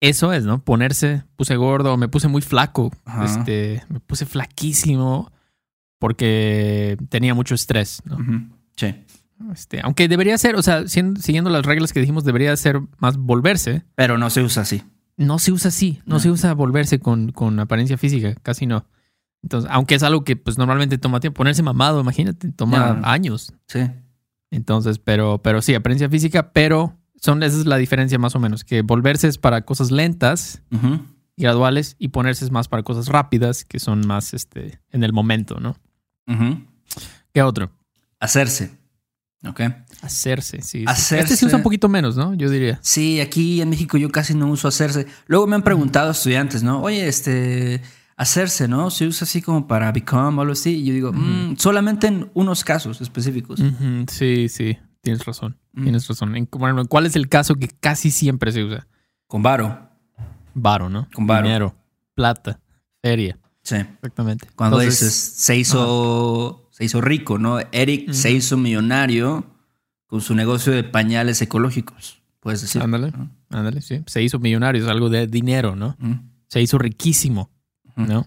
eso 0.00 0.32
es, 0.32 0.44
¿no? 0.44 0.64
Ponerse, 0.64 1.22
puse 1.36 1.56
gordo, 1.56 1.96
me 1.96 2.08
puse 2.08 2.28
muy 2.28 2.42
flaco, 2.42 2.90
Ajá. 3.04 3.24
este, 3.24 3.82
me 3.88 4.00
puse 4.00 4.26
flaquísimo 4.26 5.30
porque 5.98 6.96
tenía 7.08 7.34
mucho 7.34 7.54
estrés, 7.54 8.02
¿no? 8.04 8.18
Sí. 8.76 8.94
Este, 9.52 9.80
aunque 9.82 10.08
debería 10.08 10.36
ser, 10.38 10.56
o 10.56 10.62
sea, 10.62 10.86
siendo- 10.88 11.20
siguiendo 11.20 11.50
las 11.50 11.64
reglas 11.66 11.92
que 11.92 12.00
dijimos, 12.00 12.24
debería 12.24 12.56
ser 12.56 12.80
más 12.98 13.16
volverse. 13.16 13.84
Pero 13.94 14.18
no 14.18 14.30
se 14.30 14.42
usa 14.42 14.62
así. 14.62 14.82
No 15.16 15.38
se 15.38 15.52
usa 15.52 15.68
así, 15.68 16.00
no, 16.06 16.14
No. 16.14 16.20
se 16.20 16.30
usa 16.30 16.54
volverse 16.54 16.98
con, 16.98 17.32
con 17.32 17.58
apariencia 17.60 17.98
física, 17.98 18.34
casi 18.42 18.66
no. 18.66 18.86
Entonces, 19.42 19.68
aunque 19.72 19.96
es 19.96 20.02
algo 20.04 20.22
que 20.24 20.36
pues 20.36 20.58
normalmente 20.58 20.96
toma 20.98 21.18
tiempo, 21.20 21.38
ponerse 21.38 21.62
mamado, 21.62 22.00
imagínate, 22.00 22.50
toma 22.52 23.00
años. 23.04 23.52
Sí. 23.66 23.80
Entonces, 24.52 24.98
pero, 24.98 25.40
pero 25.42 25.62
sí, 25.62 25.74
apariencia 25.74 26.10
física, 26.10 26.52
pero 26.52 26.98
son, 27.16 27.42
esa 27.42 27.58
es 27.58 27.66
la 27.66 27.78
diferencia 27.78 28.18
más 28.18 28.36
o 28.36 28.38
menos, 28.38 28.64
que 28.64 28.82
volverse 28.82 29.26
es 29.26 29.38
para 29.38 29.62
cosas 29.62 29.90
lentas 29.90 30.62
y 31.36 31.42
graduales 31.42 31.96
y 31.98 32.08
ponerse 32.08 32.44
es 32.44 32.50
más 32.50 32.68
para 32.68 32.82
cosas 32.82 33.08
rápidas, 33.08 33.64
que 33.64 33.80
son 33.80 34.06
más 34.06 34.34
este, 34.34 34.78
en 34.90 35.04
el 35.04 35.14
momento, 35.14 35.58
¿no? 35.58 35.74
Ujú. 36.28 36.60
¿Qué 37.32 37.42
otro? 37.42 37.72
Hacerse. 38.20 38.78
¿Ok? 39.46 39.62
Hacerse, 40.02 40.60
sí. 40.60 40.80
sí. 40.80 40.84
Hacerse. 40.86 41.24
Este 41.24 41.36
se 41.36 41.46
usa 41.46 41.56
un 41.56 41.62
poquito 41.62 41.88
menos, 41.88 42.16
¿no? 42.16 42.34
Yo 42.34 42.50
diría. 42.50 42.78
Sí, 42.82 43.20
aquí 43.22 43.62
en 43.62 43.70
México 43.70 43.96
yo 43.96 44.10
casi 44.10 44.34
no 44.34 44.48
uso 44.48 44.68
hacerse. 44.68 45.06
Luego 45.26 45.46
me 45.46 45.56
han 45.56 45.62
preguntado 45.62 46.10
estudiantes, 46.10 46.62
¿no? 46.62 46.82
Oye, 46.82 47.08
este, 47.08 47.80
hacerse, 48.16 48.68
¿no? 48.68 48.90
Se 48.90 49.06
usa 49.06 49.24
así 49.24 49.42
como 49.42 49.66
para 49.66 49.90
become 49.92 50.38
o 50.38 50.40
algo 50.42 50.52
así. 50.52 50.76
Y 50.76 50.84
yo 50.86 50.94
digo, 50.94 51.12
"Mm, 51.12 51.56
solamente 51.56 52.06
en 52.06 52.30
unos 52.34 52.64
casos 52.64 53.00
específicos. 53.00 53.60
Sí, 54.08 54.48
sí, 54.48 54.76
tienes 55.00 55.24
razón. 55.24 55.58
Mm. 55.72 55.82
Tienes 55.82 56.06
razón. 56.08 56.36
En- 56.36 56.48
bueno, 56.50 56.84
¿Cuál 56.86 57.06
es 57.06 57.16
el 57.16 57.28
caso 57.28 57.54
que 57.54 57.68
casi 57.68 58.10
siempre 58.10 58.52
se 58.52 58.64
usa? 58.64 58.86
Con 59.26 59.42
varo. 59.42 59.88
Varo, 60.54 60.88
¿no? 60.88 61.08
Con 61.14 61.26
varo. 61.26 61.46
Dinero, 61.46 61.74
plata, 62.14 62.60
feria. 63.00 63.38
Sí. 63.62 63.76
Exactamente. 63.76 64.48
Cuando 64.56 64.80
Entonces, 64.80 65.00
dices, 65.08 65.14
se 65.36 65.56
hizo, 65.56 66.68
se 66.72 66.84
hizo 66.84 67.00
rico, 67.00 67.38
¿no? 67.38 67.58
Eric 67.72 68.12
se 68.12 68.30
hizo 68.32 68.56
millonario 68.56 69.46
con 70.06 70.20
su 70.20 70.34
negocio 70.34 70.72
de 70.72 70.84
pañales 70.84 71.40
ecológicos. 71.40 72.20
Puedes 72.40 72.60
decir. 72.60 72.82
Ándale, 72.82 73.12
¿no? 73.12 73.30
ándale, 73.50 73.80
sí. 73.80 74.02
Se 74.06 74.20
hizo 74.22 74.38
millonario, 74.40 74.82
es 74.82 74.88
algo 74.90 75.08
de 75.08 75.26
dinero, 75.28 75.76
¿no? 75.76 75.96
Se 76.48 76.60
hizo 76.60 76.76
riquísimo. 76.76 77.50
¿No? 77.96 78.26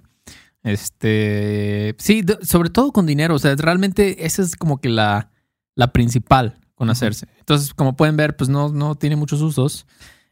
Este, 0.63 1.95
sí, 1.99 2.23
sobre 2.41 2.71
todo 2.71 2.91
con 2.91 3.05
dinero, 3.05 3.35
o 3.35 3.39
sea, 3.39 3.55
realmente 3.55 4.25
esa 4.25 4.41
es 4.41 4.55
como 4.55 4.79
que 4.79 4.89
la, 4.89 5.29
la 5.75 5.93
principal 5.93 6.57
con 6.73 6.89
hacerse. 6.89 7.27
Entonces, 7.39 7.73
como 7.73 7.95
pueden 7.95 8.17
ver, 8.17 8.35
pues 8.35 8.49
no, 8.49 8.69
no 8.69 8.95
tiene 8.95 9.15
muchos 9.15 9.41
usos. 9.41 9.85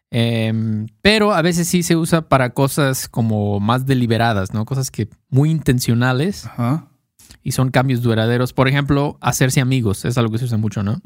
Em, 0.10 0.88
pero 1.02 1.34
a 1.34 1.42
veces 1.42 1.68
sí 1.68 1.82
se 1.82 1.96
usa 1.96 2.30
para 2.30 2.52
cosas 2.52 3.08
como 3.08 3.60
más 3.60 3.86
deliberadas, 3.86 4.54
¿no? 4.54 4.66
Cosas 4.66 4.92
que 4.92 5.10
muy 5.30 5.50
intencionales 5.50 6.46
Ajá. 6.46 6.88
y 7.42 7.54
son 7.54 7.72
cambios 7.72 8.02
duraderos. 8.02 8.54
Por 8.54 8.68
ejemplo, 8.68 9.18
hacerse 9.22 9.62
amigos 9.62 10.06
es 10.06 10.18
algo 10.18 10.32
que 10.32 10.40
se 10.40 10.46
usa 10.46 10.58
mucho, 10.58 10.84
¿no? 10.84 11.02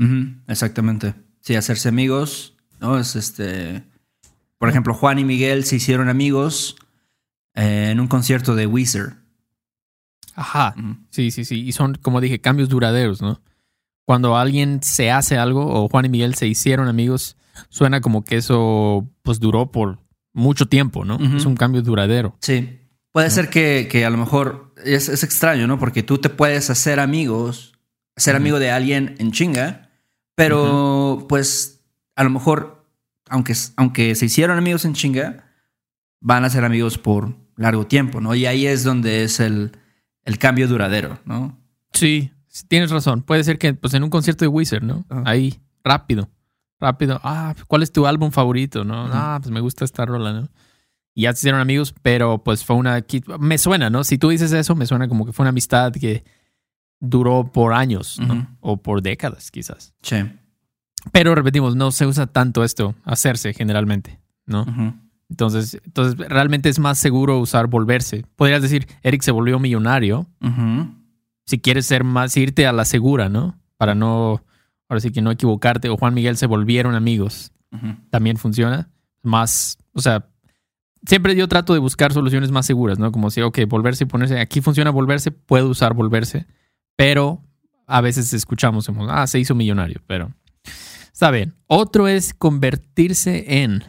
Exactamente. 0.47 1.15
Sí, 1.41 1.55
hacerse 1.55 1.87
amigos, 1.87 2.57
¿no? 2.81 2.99
Es 2.99 3.15
este. 3.15 3.83
Por 4.57 4.69
ejemplo, 4.69 4.93
Juan 4.93 5.19
y 5.19 5.23
Miguel 5.23 5.63
se 5.63 5.77
hicieron 5.77 6.09
amigos 6.09 6.75
eh, 7.57 7.89
en 7.89 7.99
un 7.99 8.07
concierto 8.07 8.55
de 8.55 8.67
Weezer. 8.67 9.15
Ajá. 10.35 10.75
Sí, 11.09 11.31
sí, 11.31 11.43
sí. 11.43 11.65
Y 11.65 11.71
son, 11.71 11.95
como 11.95 12.21
dije, 12.21 12.39
cambios 12.39 12.69
duraderos, 12.69 13.21
¿no? 13.23 13.41
Cuando 14.05 14.37
alguien 14.37 14.81
se 14.83 15.09
hace 15.09 15.37
algo 15.37 15.65
o 15.65 15.89
Juan 15.89 16.05
y 16.05 16.09
Miguel 16.09 16.35
se 16.35 16.47
hicieron 16.47 16.87
amigos, 16.87 17.35
suena 17.69 17.99
como 17.99 18.23
que 18.23 18.37
eso 18.37 19.09
pues 19.23 19.39
duró 19.39 19.71
por 19.71 19.99
mucho 20.33 20.67
tiempo, 20.67 21.03
¿no? 21.03 21.17
Es 21.35 21.45
un 21.45 21.55
cambio 21.55 21.81
duradero. 21.81 22.37
Sí. 22.41 22.79
Puede 23.11 23.31
ser 23.31 23.49
que, 23.49 23.87
que 23.89 24.05
a 24.05 24.11
lo 24.11 24.17
mejor 24.17 24.75
es, 24.85 25.09
es 25.09 25.23
extraño, 25.23 25.65
¿no? 25.65 25.79
Porque 25.79 26.03
tú 26.03 26.19
te 26.19 26.29
puedes 26.29 26.69
hacer 26.69 26.99
amigos, 26.99 27.73
ser 28.15 28.35
amigo 28.35 28.59
de 28.59 28.69
alguien 28.69 29.15
en 29.17 29.31
chinga, 29.31 29.89
pero 30.35 31.25
pues 31.27 31.83
a 32.15 32.23
lo 32.23 32.29
mejor, 32.29 32.85
aunque, 33.27 33.55
aunque 33.75 34.13
se 34.13 34.27
hicieron 34.27 34.59
amigos 34.59 34.85
en 34.85 34.93
chinga, 34.93 35.47
van 36.21 36.45
a 36.45 36.51
ser 36.51 36.63
amigos 36.63 36.99
por 36.99 37.46
largo 37.57 37.85
tiempo, 37.85 38.21
¿no? 38.21 38.33
Y 38.35 38.45
ahí 38.45 38.65
es 38.65 38.83
donde 38.83 39.23
es 39.23 39.39
el, 39.39 39.71
el 40.23 40.37
cambio 40.37 40.67
duradero, 40.67 41.19
¿no? 41.25 41.59
Sí, 41.93 42.31
tienes 42.67 42.91
razón. 42.91 43.23
Puede 43.23 43.43
ser 43.43 43.57
que 43.57 43.73
pues 43.73 43.93
en 43.93 44.03
un 44.03 44.09
concierto 44.09 44.45
de 44.45 44.49
Wizard, 44.49 44.83
¿no? 44.83 45.05
Ahí, 45.25 45.59
rápido, 45.83 46.29
rápido. 46.79 47.19
Ah, 47.23 47.55
¿cuál 47.67 47.83
es 47.83 47.91
tu 47.91 48.07
álbum 48.07 48.31
favorito, 48.31 48.83
no? 48.83 49.07
Ah, 49.11 49.39
pues 49.41 49.51
me 49.51 49.59
gusta 49.59 49.83
esta 49.83 50.05
rola, 50.05 50.33
¿no? 50.33 50.49
Y 51.13 51.23
ya 51.23 51.33
se 51.33 51.39
hicieron 51.39 51.59
amigos, 51.59 51.95
pero 52.03 52.43
pues 52.43 52.63
fue 52.63 52.75
una... 52.75 53.03
Me 53.39 53.57
suena, 53.57 53.89
¿no? 53.89 54.03
Si 54.03 54.19
tú 54.19 54.29
dices 54.29 54.51
eso, 54.51 54.75
me 54.75 54.85
suena 54.85 55.07
como 55.07 55.25
que 55.25 55.33
fue 55.33 55.43
una 55.43 55.49
amistad 55.49 55.91
que 55.91 56.23
duró 56.99 57.51
por 57.51 57.73
años, 57.73 58.19
¿no? 58.19 58.55
O 58.59 58.77
por 58.77 59.01
décadas, 59.01 59.49
quizás. 59.49 59.95
Sí. 60.03 60.17
Pero 61.11 61.33
repetimos, 61.33 61.75
no 61.75 61.91
se 61.91 62.05
usa 62.05 62.27
tanto 62.27 62.63
esto, 62.63 62.93
hacerse 63.03 63.53
generalmente, 63.53 64.19
¿no? 64.45 64.65
Entonces, 65.29 65.79
entonces 65.83 66.17
realmente 66.17 66.69
es 66.69 66.79
más 66.79 66.99
seguro 66.99 67.39
usar 67.39 67.67
volverse. 67.67 68.25
Podrías 68.35 68.61
decir, 68.61 68.87
Eric 69.03 69.21
se 69.21 69.31
volvió 69.31 69.59
millonario. 69.59 70.27
Si 71.45 71.59
quieres 71.59 71.85
ser 71.85 72.03
más, 72.03 72.35
irte 72.37 72.67
a 72.67 72.73
la 72.73 72.85
segura, 72.85 73.29
¿no? 73.29 73.57
Para 73.77 73.95
no, 73.95 74.43
ahora 74.89 74.99
sí 74.99 75.11
que 75.11 75.21
no 75.21 75.31
equivocarte. 75.31 75.89
O 75.89 75.97
Juan 75.97 76.13
Miguel 76.13 76.37
se 76.37 76.45
volvieron 76.45 76.95
amigos. 76.95 77.51
También 78.09 78.37
funciona. 78.37 78.89
Más, 79.21 79.77
o 79.93 80.01
sea, 80.01 80.27
siempre 81.05 81.35
yo 81.35 81.47
trato 81.47 81.73
de 81.73 81.79
buscar 81.79 82.13
soluciones 82.13 82.51
más 82.51 82.65
seguras, 82.65 82.99
¿no? 82.99 83.11
Como 83.11 83.29
si, 83.29 83.41
ok, 83.41 83.59
volverse 83.67 84.05
y 84.05 84.07
ponerse. 84.07 84.39
Aquí 84.39 84.61
funciona 84.61 84.89
volverse, 84.89 85.31
puedo 85.31 85.69
usar 85.69 85.93
volverse. 85.93 86.45
Pero 86.95 87.41
a 87.85 88.01
veces 88.01 88.33
escuchamos, 88.33 88.89
ah, 89.09 89.27
se 89.27 89.39
hizo 89.39 89.55
millonario, 89.55 90.01
pero 90.07 90.31
está 91.11 91.31
bien. 91.31 91.53
Otro 91.67 92.07
es 92.07 92.33
convertirse 92.33 93.63
en. 93.63 93.83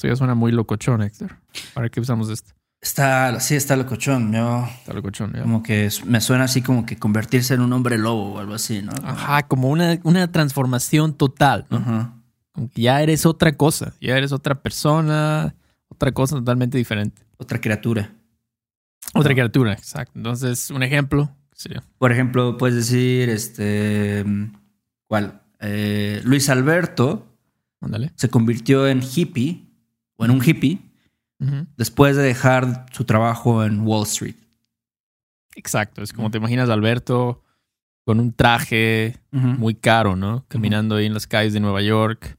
Eso 0.00 0.08
ya 0.08 0.16
suena 0.16 0.34
muy 0.34 0.50
locochón, 0.50 1.02
Héctor. 1.02 1.36
¿Para 1.74 1.90
qué 1.90 2.00
usamos 2.00 2.30
esto? 2.30 2.54
Está, 2.80 3.38
sí, 3.38 3.54
está 3.54 3.76
locochón. 3.76 4.32
Yo, 4.32 4.66
Está 4.78 4.94
locochón, 4.94 5.34
ya. 5.34 5.42
como 5.42 5.62
que 5.62 5.90
me 6.06 6.22
suena 6.22 6.44
así 6.44 6.62
como 6.62 6.86
que 6.86 6.96
convertirse 6.96 7.52
en 7.52 7.60
un 7.60 7.70
hombre 7.74 7.98
lobo 7.98 8.32
o 8.32 8.38
algo 8.38 8.54
así, 8.54 8.80
¿no? 8.80 8.92
Ajá, 9.04 9.42
como 9.42 9.68
una, 9.68 9.98
una 10.04 10.32
transformación 10.32 11.12
total, 11.12 11.66
¿no? 11.68 11.76
Ajá. 11.76 12.14
Como 12.52 12.70
que 12.70 12.80
ya 12.80 13.02
eres 13.02 13.26
otra 13.26 13.52
cosa, 13.58 13.92
ya 14.00 14.16
eres 14.16 14.32
otra 14.32 14.54
persona, 14.62 15.54
otra 15.88 16.12
cosa 16.12 16.36
totalmente 16.36 16.78
diferente. 16.78 17.20
Otra 17.36 17.60
criatura. 17.60 18.10
Otra 19.12 19.34
criatura, 19.34 19.74
exacto. 19.74 20.12
Entonces, 20.16 20.70
un 20.70 20.82
ejemplo 20.82 21.30
sería. 21.52 21.82
Por 21.98 22.10
ejemplo, 22.10 22.56
puedes 22.56 22.76
decir, 22.76 23.28
este, 23.28 24.24
¿cuál? 25.06 25.42
Eh, 25.60 26.22
Luis 26.24 26.48
Alberto 26.48 27.26
Ándale. 27.82 28.12
se 28.16 28.30
convirtió 28.30 28.88
en 28.88 29.02
hippie 29.02 29.66
o 30.20 30.24
en 30.26 30.30
un 30.30 30.42
hippie 30.44 30.78
después 31.76 32.16
de 32.16 32.22
dejar 32.22 32.84
su 32.92 33.04
trabajo 33.04 33.64
en 33.64 33.80
Wall 33.80 34.02
Street. 34.02 34.34
Exacto, 35.56 36.02
es 36.02 36.12
como 36.12 36.30
te 36.30 36.36
imaginas 36.36 36.68
Alberto 36.68 37.42
con 38.04 38.20
un 38.20 38.32
traje 38.32 39.18
muy 39.30 39.74
caro, 39.74 40.16
¿no? 40.16 40.44
Caminando 40.48 40.96
ahí 40.96 41.06
en 41.06 41.14
las 41.14 41.26
calles 41.26 41.54
de 41.54 41.60
Nueva 41.60 41.80
York. 41.80 42.36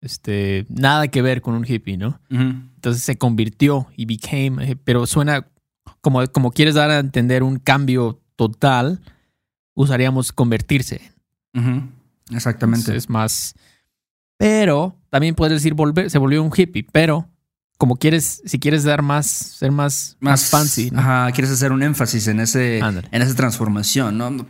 Este, 0.00 0.66
nada 0.68 1.06
que 1.08 1.22
ver 1.22 1.42
con 1.42 1.54
un 1.54 1.64
hippie, 1.64 1.96
¿no? 1.96 2.20
Entonces 2.28 3.04
se 3.04 3.16
convirtió 3.16 3.86
y 3.96 4.06
became, 4.06 4.72
eh, 4.72 4.76
pero 4.76 5.06
suena 5.06 5.46
como, 6.00 6.26
como 6.26 6.50
quieres 6.50 6.74
dar 6.74 6.90
a 6.90 6.98
entender 6.98 7.44
un 7.44 7.58
cambio 7.60 8.20
total, 8.34 9.00
usaríamos 9.74 10.32
convertirse. 10.32 11.12
Exactamente. 12.32 12.96
Es 12.96 13.08
más. 13.08 13.54
Pero 14.36 14.96
también 15.10 15.34
puedes 15.34 15.54
decir 15.54 15.74
volver, 15.74 16.10
se 16.10 16.18
volvió 16.18 16.42
un 16.42 16.52
hippie, 16.54 16.86
pero 16.90 17.28
como 17.78 17.96
quieres, 17.96 18.42
si 18.44 18.58
quieres 18.58 18.84
dar 18.84 19.02
más, 19.02 19.26
ser 19.26 19.72
más, 19.72 20.16
más, 20.20 20.48
fancy, 20.48 20.90
¿no? 20.90 21.00
Ajá, 21.00 21.32
quieres 21.32 21.50
hacer 21.50 21.72
un 21.72 21.82
énfasis 21.82 22.28
en 22.28 22.40
ese 22.40 22.78
en 22.78 23.22
esa 23.22 23.34
transformación, 23.34 24.18
¿no? 24.18 24.46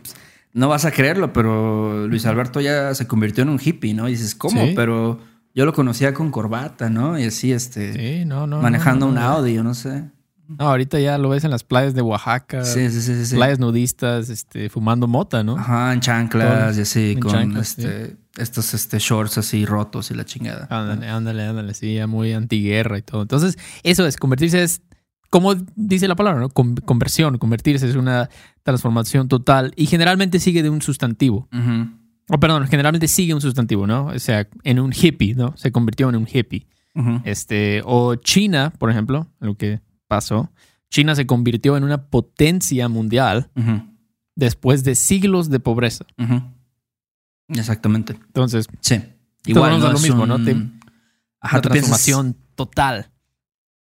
No, 0.53 0.67
vas 0.67 0.85
a 0.85 0.91
creerlo, 0.91 1.33
pero 1.33 2.07
Luis 2.07 2.27
Alberto 2.27 2.61
ya 2.61 2.93
se 2.93 3.07
convirtió 3.07 3.41
en 3.41 3.49
un 3.49 3.59
hippie, 3.59 3.95
¿no? 3.95 4.07
Y 4.07 4.11
dices, 4.11 4.35
¿cómo? 4.35 4.63
Sí. 4.65 4.73
Pero 4.75 5.19
yo 5.55 5.65
lo 5.65 5.73
conocía 5.73 6.13
con 6.13 6.29
corbata, 6.29 6.91
¿no? 6.91 7.17
Y 7.17 7.23
así, 7.23 7.51
este, 7.51 7.93
Sí, 7.93 8.25
no, 8.25 8.45
no. 8.45 8.61
manejando 8.61 9.07
no, 9.07 9.09
un 9.09 9.15
no. 9.15 9.21
Audi, 9.21 9.55
yo 9.55 9.63
no 9.63 9.73
sé. 9.73 10.11
No, 10.57 10.65
ahorita 10.69 10.99
ya 10.99 11.17
lo 11.17 11.29
ves 11.29 11.43
en 11.43 11.51
las 11.51 11.63
playas 11.63 11.93
de 11.93 12.01
Oaxaca, 12.01 12.63
Sí, 12.65 12.89
sí, 12.89 13.25
sí, 13.25 13.35
playas 13.35 13.59
nudistas, 13.59 14.29
este, 14.29 14.69
fumando 14.69 15.07
mota, 15.07 15.43
¿no? 15.43 15.57
Ajá, 15.57 15.93
en 15.93 15.99
chanclas 15.99 16.77
y 16.77 16.81
así, 16.81 17.15
con 17.19 17.31
chanclas, 17.31 17.77
este, 17.77 18.17
estos 18.37 18.73
este, 18.73 18.99
shorts 18.99 19.37
así 19.37 19.65
rotos 19.65 20.11
y 20.11 20.13
la 20.15 20.25
chingada. 20.25 20.67
Ándale, 20.69 21.07
ándale, 21.07 21.43
ándale, 21.43 21.73
sí, 21.73 21.95
ya 21.95 22.07
muy 22.07 22.33
antiguerra 22.33 22.97
y 22.97 23.01
todo. 23.01 23.21
Entonces, 23.21 23.57
eso 23.83 24.05
es, 24.05 24.17
convertirse 24.17 24.63
es, 24.63 24.81
como 25.29 25.55
dice 25.75 26.07
la 26.07 26.15
palabra, 26.15 26.39
¿no? 26.39 26.49
Con- 26.49 26.75
conversión, 26.75 27.37
convertirse 27.37 27.89
es 27.89 27.95
una 27.95 28.29
transformación 28.63 29.27
total 29.27 29.73
y 29.75 29.85
generalmente 29.87 30.39
sigue 30.39 30.63
de 30.63 30.69
un 30.69 30.81
sustantivo. 30.81 31.47
O 32.29 32.39
perdón, 32.39 32.67
generalmente 32.67 33.07
sigue 33.07 33.33
un 33.33 33.41
sustantivo, 33.41 33.85
¿no? 33.85 34.05
O 34.05 34.19
sea, 34.19 34.47
en 34.63 34.79
un 34.79 34.93
hippie, 34.93 35.35
¿no? 35.35 35.53
Se 35.57 35.71
convirtió 35.71 36.07
en 36.09 36.15
un 36.15 36.27
hippie. 36.31 36.67
Este, 37.25 37.81
o 37.85 38.15
China, 38.15 38.71
por 38.77 38.91
ejemplo, 38.91 39.27
lo 39.39 39.55
que 39.57 39.81
pasó. 40.15 40.51
China 40.89 41.15
se 41.15 41.25
convirtió 41.25 41.75
en 41.77 41.83
una 41.83 42.05
potencia 42.07 42.87
mundial 42.87 43.49
después 44.35 44.83
de 44.83 44.93
siglos 44.95 45.49
de 45.49 45.59
pobreza. 45.59 46.05
Exactamente. 47.47 48.13
Entonces, 48.27 48.67
Sí. 48.79 49.01
Igual 49.45 49.79
no 49.79 49.89
lo 49.91 49.97
es 49.97 50.01
mismo, 50.03 50.25
¿no? 50.25 50.35
un- 50.35 50.45
Te- 50.45 50.51
Ajá, 51.41 51.57
una 51.57 51.61
piensas, 51.61 51.61
transformación 51.61 52.37
total. 52.55 53.11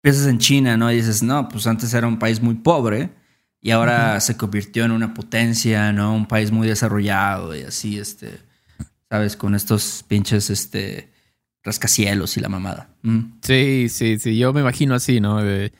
piensas 0.02 0.26
en 0.26 0.38
China, 0.38 0.76
¿no? 0.76 0.92
Y 0.92 0.96
dices, 0.96 1.22
no, 1.22 1.48
pues 1.48 1.66
antes 1.66 1.94
era 1.94 2.06
un 2.06 2.18
país 2.18 2.42
muy 2.42 2.54
pobre 2.56 3.14
y 3.62 3.70
ahora 3.70 4.20
se 4.20 4.36
convirtió 4.36 4.84
en 4.84 4.90
una 4.90 5.14
potencia, 5.14 5.92
¿no? 5.92 6.14
Un 6.14 6.26
país 6.26 6.50
muy 6.52 6.68
desarrollado 6.68 7.56
y 7.56 7.62
así, 7.62 7.98
este, 7.98 8.38
¿sabes? 9.08 9.36
Con 9.36 9.54
estos 9.54 10.04
pinches, 10.06 10.50
este, 10.50 11.10
rascacielos 11.64 12.36
y 12.36 12.40
la 12.40 12.50
mamada. 12.50 12.90
Mm. 13.02 13.20
Sí, 13.40 13.86
sí, 13.88 14.18
sí. 14.18 14.36
Yo 14.36 14.52
me 14.52 14.60
imagino 14.60 14.94
así, 14.94 15.20
¿no? 15.20 15.42
De 15.42 15.72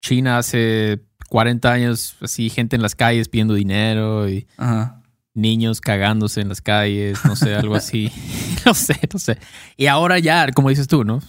China 0.00 0.38
hace 0.38 1.00
40 1.28 1.72
años, 1.72 2.16
así, 2.20 2.50
gente 2.50 2.76
en 2.76 2.82
las 2.82 2.94
calles 2.94 3.28
pidiendo 3.28 3.54
dinero 3.54 4.28
y 4.28 4.46
Ajá. 4.56 5.02
niños 5.34 5.80
cagándose 5.80 6.40
en 6.40 6.48
las 6.48 6.60
calles, 6.60 7.24
no 7.24 7.36
sé, 7.36 7.54
algo 7.54 7.76
así. 7.76 8.10
no 8.66 8.74
sé, 8.74 8.98
no 9.12 9.18
sé. 9.18 9.38
Y 9.76 9.86
ahora 9.86 10.18
ya, 10.18 10.50
como 10.52 10.68
dices 10.68 10.88
tú, 10.88 11.04
¿no? 11.04 11.20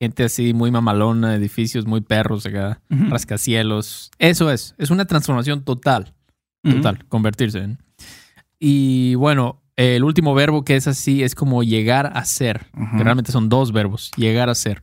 Gente 0.00 0.24
así 0.24 0.52
muy 0.52 0.70
mamalona, 0.70 1.36
edificios 1.36 1.86
muy 1.86 2.00
perros 2.00 2.44
acá, 2.44 2.80
rascacielos. 2.88 4.10
Eso 4.18 4.50
es, 4.50 4.74
es 4.76 4.90
una 4.90 5.04
transformación 5.04 5.62
total, 5.64 6.12
total, 6.62 7.04
convertirse 7.06 7.58
en. 7.58 7.78
Y 8.58 9.14
bueno, 9.14 9.62
el 9.76 10.02
último 10.02 10.34
verbo 10.34 10.64
que 10.64 10.74
es 10.74 10.88
así 10.88 11.22
es 11.22 11.36
como 11.36 11.62
llegar 11.62 12.12
a 12.16 12.24
ser, 12.24 12.66
que 12.96 13.04
realmente 13.04 13.30
son 13.30 13.48
dos 13.48 13.70
verbos, 13.70 14.10
llegar 14.16 14.48
a 14.48 14.56
ser. 14.56 14.82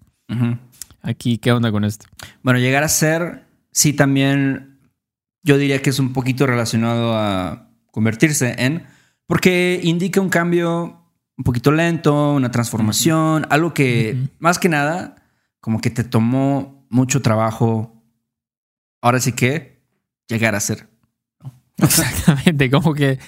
Aquí, 1.02 1.38
¿qué 1.38 1.52
onda 1.52 1.72
con 1.72 1.84
esto? 1.84 2.08
Bueno, 2.44 2.60
llegar 2.60 2.84
a 2.84 2.90
ser, 2.90 3.46
sí, 3.72 3.94
también 3.94 4.80
yo 5.44 5.58
diría 5.58 5.82
que 5.82 5.90
es 5.90 6.00
un 6.00 6.14
poquito 6.14 6.46
relacionado 6.46 7.16
a 7.16 7.72
convertirse 7.92 8.56
en, 8.58 8.86
porque 9.26 9.80
indica 9.84 10.22
un 10.22 10.30
cambio 10.30 11.00
un 11.38 11.44
poquito 11.44 11.72
lento, 11.72 12.34
una 12.34 12.52
transformación, 12.52 13.48
algo 13.50 13.74
que 13.74 14.30
más 14.40 14.60
que 14.60 14.68
nada, 14.68 15.16
como 15.62 15.80
que 15.80 15.90
te 15.90 16.04
tomó 16.04 16.86
mucho 16.90 17.22
trabajo, 17.22 18.04
ahora 19.02 19.20
sí 19.20 19.32
que, 19.32 19.82
llegar 20.28 20.56
a 20.56 20.60
ser. 20.60 20.90
Exactamente, 21.78 22.70
como 22.70 22.94
que 22.94 23.20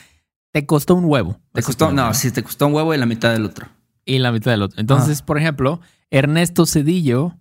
te 0.51 0.65
costó 0.65 0.95
un 0.95 1.05
huevo. 1.05 1.39
Te 1.53 1.63
costó, 1.63 1.91
no, 1.93 2.13
sí, 2.13 2.31
te 2.31 2.43
costó 2.43 2.67
un 2.67 2.73
huevo 2.73 2.93
y 2.93 2.97
la 2.97 3.05
mitad 3.05 3.31
del 3.31 3.45
otro. 3.45 3.69
Y 4.03 4.19
la 4.19 4.31
mitad 4.31 4.51
del 4.51 4.63
otro. 4.63 4.81
Entonces, 4.81 5.21
por 5.21 5.37
ejemplo, 5.37 5.79
Ernesto 6.09 6.65
Cedillo 6.65 7.37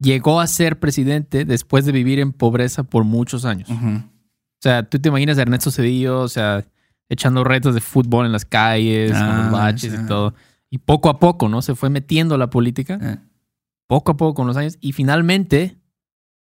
llegó 0.00 0.40
a 0.40 0.46
ser 0.46 0.78
presidente 0.80 1.44
después 1.44 1.84
de 1.84 1.92
vivir 1.92 2.18
en 2.18 2.32
pobreza 2.32 2.82
por 2.84 3.04
muchos 3.04 3.44
años. 3.44 3.68
O 3.70 4.02
sea, 4.60 4.82
tú 4.88 4.98
te 4.98 5.08
imaginas 5.08 5.38
a 5.38 5.42
Ernesto 5.42 5.70
Cedillo, 5.70 6.20
o 6.20 6.28
sea, 6.28 6.64
echando 7.08 7.44
retos 7.44 7.74
de 7.74 7.80
fútbol 7.80 8.26
en 8.26 8.32
las 8.32 8.44
calles, 8.44 9.12
con 9.12 9.20
Ah, 9.22 9.42
los 9.44 9.52
baches 9.52 9.92
sí. 9.92 9.98
y 10.02 10.06
todo. 10.06 10.34
Y 10.70 10.78
poco 10.78 11.08
a 11.10 11.18
poco, 11.20 11.48
¿no? 11.48 11.62
Se 11.62 11.74
fue 11.74 11.90
metiendo 11.90 12.34
a 12.34 12.38
la 12.38 12.48
política, 12.50 12.98
Eh, 13.00 13.18
poco 13.86 14.12
a 14.12 14.16
poco 14.16 14.34
con 14.34 14.46
los 14.46 14.56
años, 14.56 14.78
y 14.80 14.92
finalmente 14.92 15.76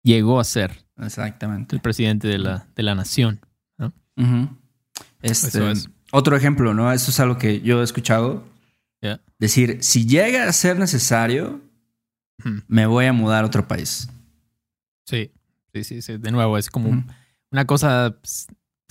llegó 0.04 0.38
a 0.40 0.44
ser 0.44 0.84
exactamente. 0.98 1.74
el 1.76 1.82
presidente 1.82 2.28
de 2.28 2.38
la, 2.38 2.66
de 2.76 2.82
la 2.82 2.94
nación. 2.94 3.40
Este, 5.22 5.48
Eso 5.48 5.70
es. 5.70 5.88
Otro 6.12 6.36
ejemplo, 6.36 6.74
¿no? 6.74 6.92
Esto 6.92 7.10
es 7.10 7.20
algo 7.20 7.38
que 7.38 7.60
yo 7.60 7.80
he 7.80 7.84
escuchado. 7.84 8.44
Decir, 9.38 9.78
si 9.80 10.06
llega 10.06 10.48
a 10.48 10.52
ser 10.52 10.78
necesario, 10.78 11.60
Me 12.68 12.86
voy 12.86 13.06
a 13.06 13.12
mudar 13.12 13.44
a 13.44 13.46
otro 13.46 13.66
país. 13.68 14.08
Sí, 15.06 15.30
sí, 15.74 15.84
sí, 15.84 16.02
sí. 16.02 16.16
De 16.18 16.30
nuevo, 16.30 16.58
es 16.58 16.70
como 16.70 17.04
una 17.50 17.64
cosa 17.66 18.16
pues, 18.20 18.46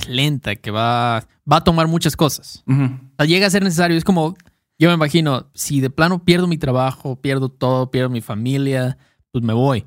lenta 0.08 0.55
que 0.55 0.72
va, 0.72 1.25
va 1.51 1.58
a 1.58 1.63
tomar 1.63 1.88
muchas 1.88 2.15
cosas. 2.15 2.63
O 2.67 2.74
sea, 3.17 3.25
llega 3.25 3.48
a 3.48 3.50
ser 3.50 3.63
necesario. 3.63 3.98
Es 3.98 4.03
como, 4.03 4.36
yo 4.79 4.89
me 4.89 4.96
imagino, 4.96 5.50
si 5.53 5.79
de 5.81 5.89
plano 5.89 6.24
pierdo 6.24 6.48
mi 6.48 6.58
trabajo, 6.58 7.22
pierdo 7.22 7.50
todo, 7.50 7.91
pierdo 7.91 8.10
mi 8.10 8.22
familia, 8.22 8.98
pues 9.31 9.43
me 9.43 9.53
voy. 9.53 9.86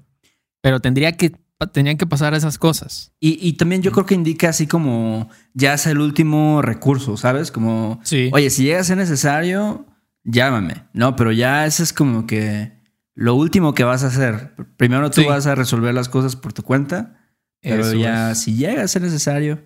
Pero 0.61 0.80
tendría 0.80 1.12
que, 1.12 1.33
tendrían 1.73 1.97
que 1.99 2.06
pasar 2.06 2.35
esas 2.35 2.59
cosas. 2.59 3.12
Y, 3.21 3.38
y 3.47 3.54
también 3.54 3.83
yo 3.83 3.92
creo 3.92 4.06
que 4.06 4.14
indica 4.14 4.49
así 4.49 4.66
como 4.66 5.28
ya 5.52 5.75
es 5.75 5.87
el 5.87 5.99
último 5.99 6.62
recurso, 6.62 7.16
¿sabes? 7.16 7.50
Como, 7.50 8.00
Sí. 8.02 8.30
oye, 8.33 8.50
si 8.50 8.64
llega 8.64 8.80
a 8.80 8.85
ser 8.85 8.97
necesario, 8.97 9.85
llámame. 10.25 10.85
No, 10.92 11.16
pero 11.16 11.33
ya 11.33 11.66
ese 11.66 11.83
es 11.83 11.92
como 11.92 12.26
que 12.26 12.73
lo 13.14 13.35
último 13.35 13.75
que 13.75 13.85
vas 13.85 14.04
a 14.04 14.09
hacer. 14.09 14.54
Primero 14.76 15.11
tú 15.11 15.23
Sí. 15.23 15.26
vas 15.26 15.47
a 15.47 15.54
resolver 15.54 15.94
las 15.94 16.09
cosas 16.09 16.37
por 16.37 16.52
tu 16.52 16.62
cuenta, 16.62 17.18
pero 17.61 17.87
Eso 17.87 17.97
ya 17.97 18.33
es. 18.33 18.40
si 18.40 18.56
llega 18.56 18.83
a 18.83 18.88
ser 18.88 19.02
necesario. 19.02 19.62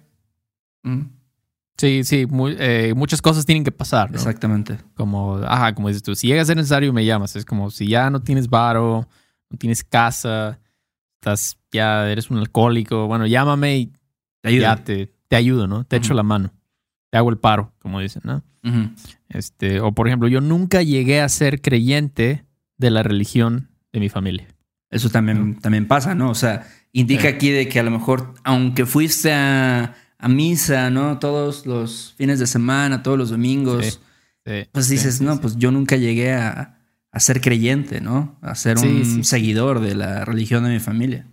mm, 0.84 1.02
Sí, 1.80 2.02
sí, 2.02 2.26
muy- 2.26 2.56
eh, 2.58 2.92
muchas 2.96 3.22
cosas 3.22 3.46
tienen 3.46 3.62
que 3.62 3.70
pasar, 3.70 4.10
¿no? 4.10 4.16
Exactamente. 4.16 4.78
Como, 4.94 5.36
ajá, 5.36 5.74
como 5.76 5.86
dices 5.88 6.02
tú, 6.02 6.16
si 6.16 6.26
llega 6.26 6.42
a 6.42 6.44
ser 6.44 6.56
necesario 6.56 6.92
me 6.92 7.04
llamas. 7.04 7.36
Es 7.36 7.44
como 7.44 7.70
si 7.70 7.86
ya 7.86 8.10
no 8.10 8.20
tienes 8.20 8.48
varo, 8.48 9.06
no 9.48 9.58
tienes 9.58 9.84
casa, 9.84 10.58
estás, 11.20 11.56
ya 11.70 12.10
eres 12.10 12.30
un 12.30 12.38
alcohólico, 12.38 13.06
bueno, 13.06 13.26
llámame 13.28 13.78
y 13.78 13.92
Te 14.42 14.58
ya 14.58 14.76
te, 14.82 15.14
te 15.28 15.36
ayudo, 15.36 15.68
¿no? 15.68 15.84
Te 15.84 15.96
echo 15.96 16.14
la 16.14 16.24
mano. 16.24 16.52
Te 17.10 17.18
hago 17.18 17.30
el 17.30 17.38
paro, 17.38 17.72
como 17.78 18.00
dicen, 18.00 18.22
¿no? 18.24 18.42
Este, 19.28 19.78
o 19.80 19.92
por 19.92 20.08
ejemplo, 20.08 20.26
yo 20.28 20.40
nunca 20.40 20.82
llegué 20.82 21.20
a 21.20 21.28
ser 21.28 21.60
creyente 21.62 22.44
de 22.78 22.90
la 22.90 23.02
religión 23.02 23.68
de 23.92 24.00
mi 24.00 24.08
familia. 24.08 24.46
Eso 24.90 25.10
también, 25.10 25.56
también 25.60 25.86
pasa, 25.86 26.14
¿no? 26.14 26.30
O 26.30 26.34
sea, 26.34 26.66
indica 26.92 27.22
Sí. 27.22 27.28
aquí 27.28 27.50
de 27.50 27.68
que 27.68 27.78
a 27.78 27.82
lo 27.82 27.90
mejor, 27.90 28.32
aunque 28.44 28.86
fuiste 28.86 29.32
a, 29.32 29.94
a 30.18 30.28
misa, 30.28 30.88
¿no? 30.90 31.18
Todos 31.18 31.66
los 31.66 32.14
fines 32.16 32.38
de 32.38 32.46
semana, 32.46 33.02
todos 33.02 33.18
los 33.18 33.30
domingos, 33.30 34.00
Sí. 34.46 34.66
Pues 34.72 34.88
dices, 34.88 35.20
no, 35.20 35.38
pues 35.42 35.56
yo 35.58 35.70
nunca 35.70 35.96
llegué 35.96 36.32
a, 36.32 36.78
a 37.12 37.20
ser 37.20 37.42
creyente, 37.42 38.00
¿no? 38.00 38.38
A 38.40 38.54
ser 38.54 38.78
un 38.78 39.22
seguidor 39.22 39.80
de 39.80 39.94
la 39.94 40.24
religión 40.24 40.64
de 40.64 40.70
mi 40.70 40.80
familia. 40.80 41.26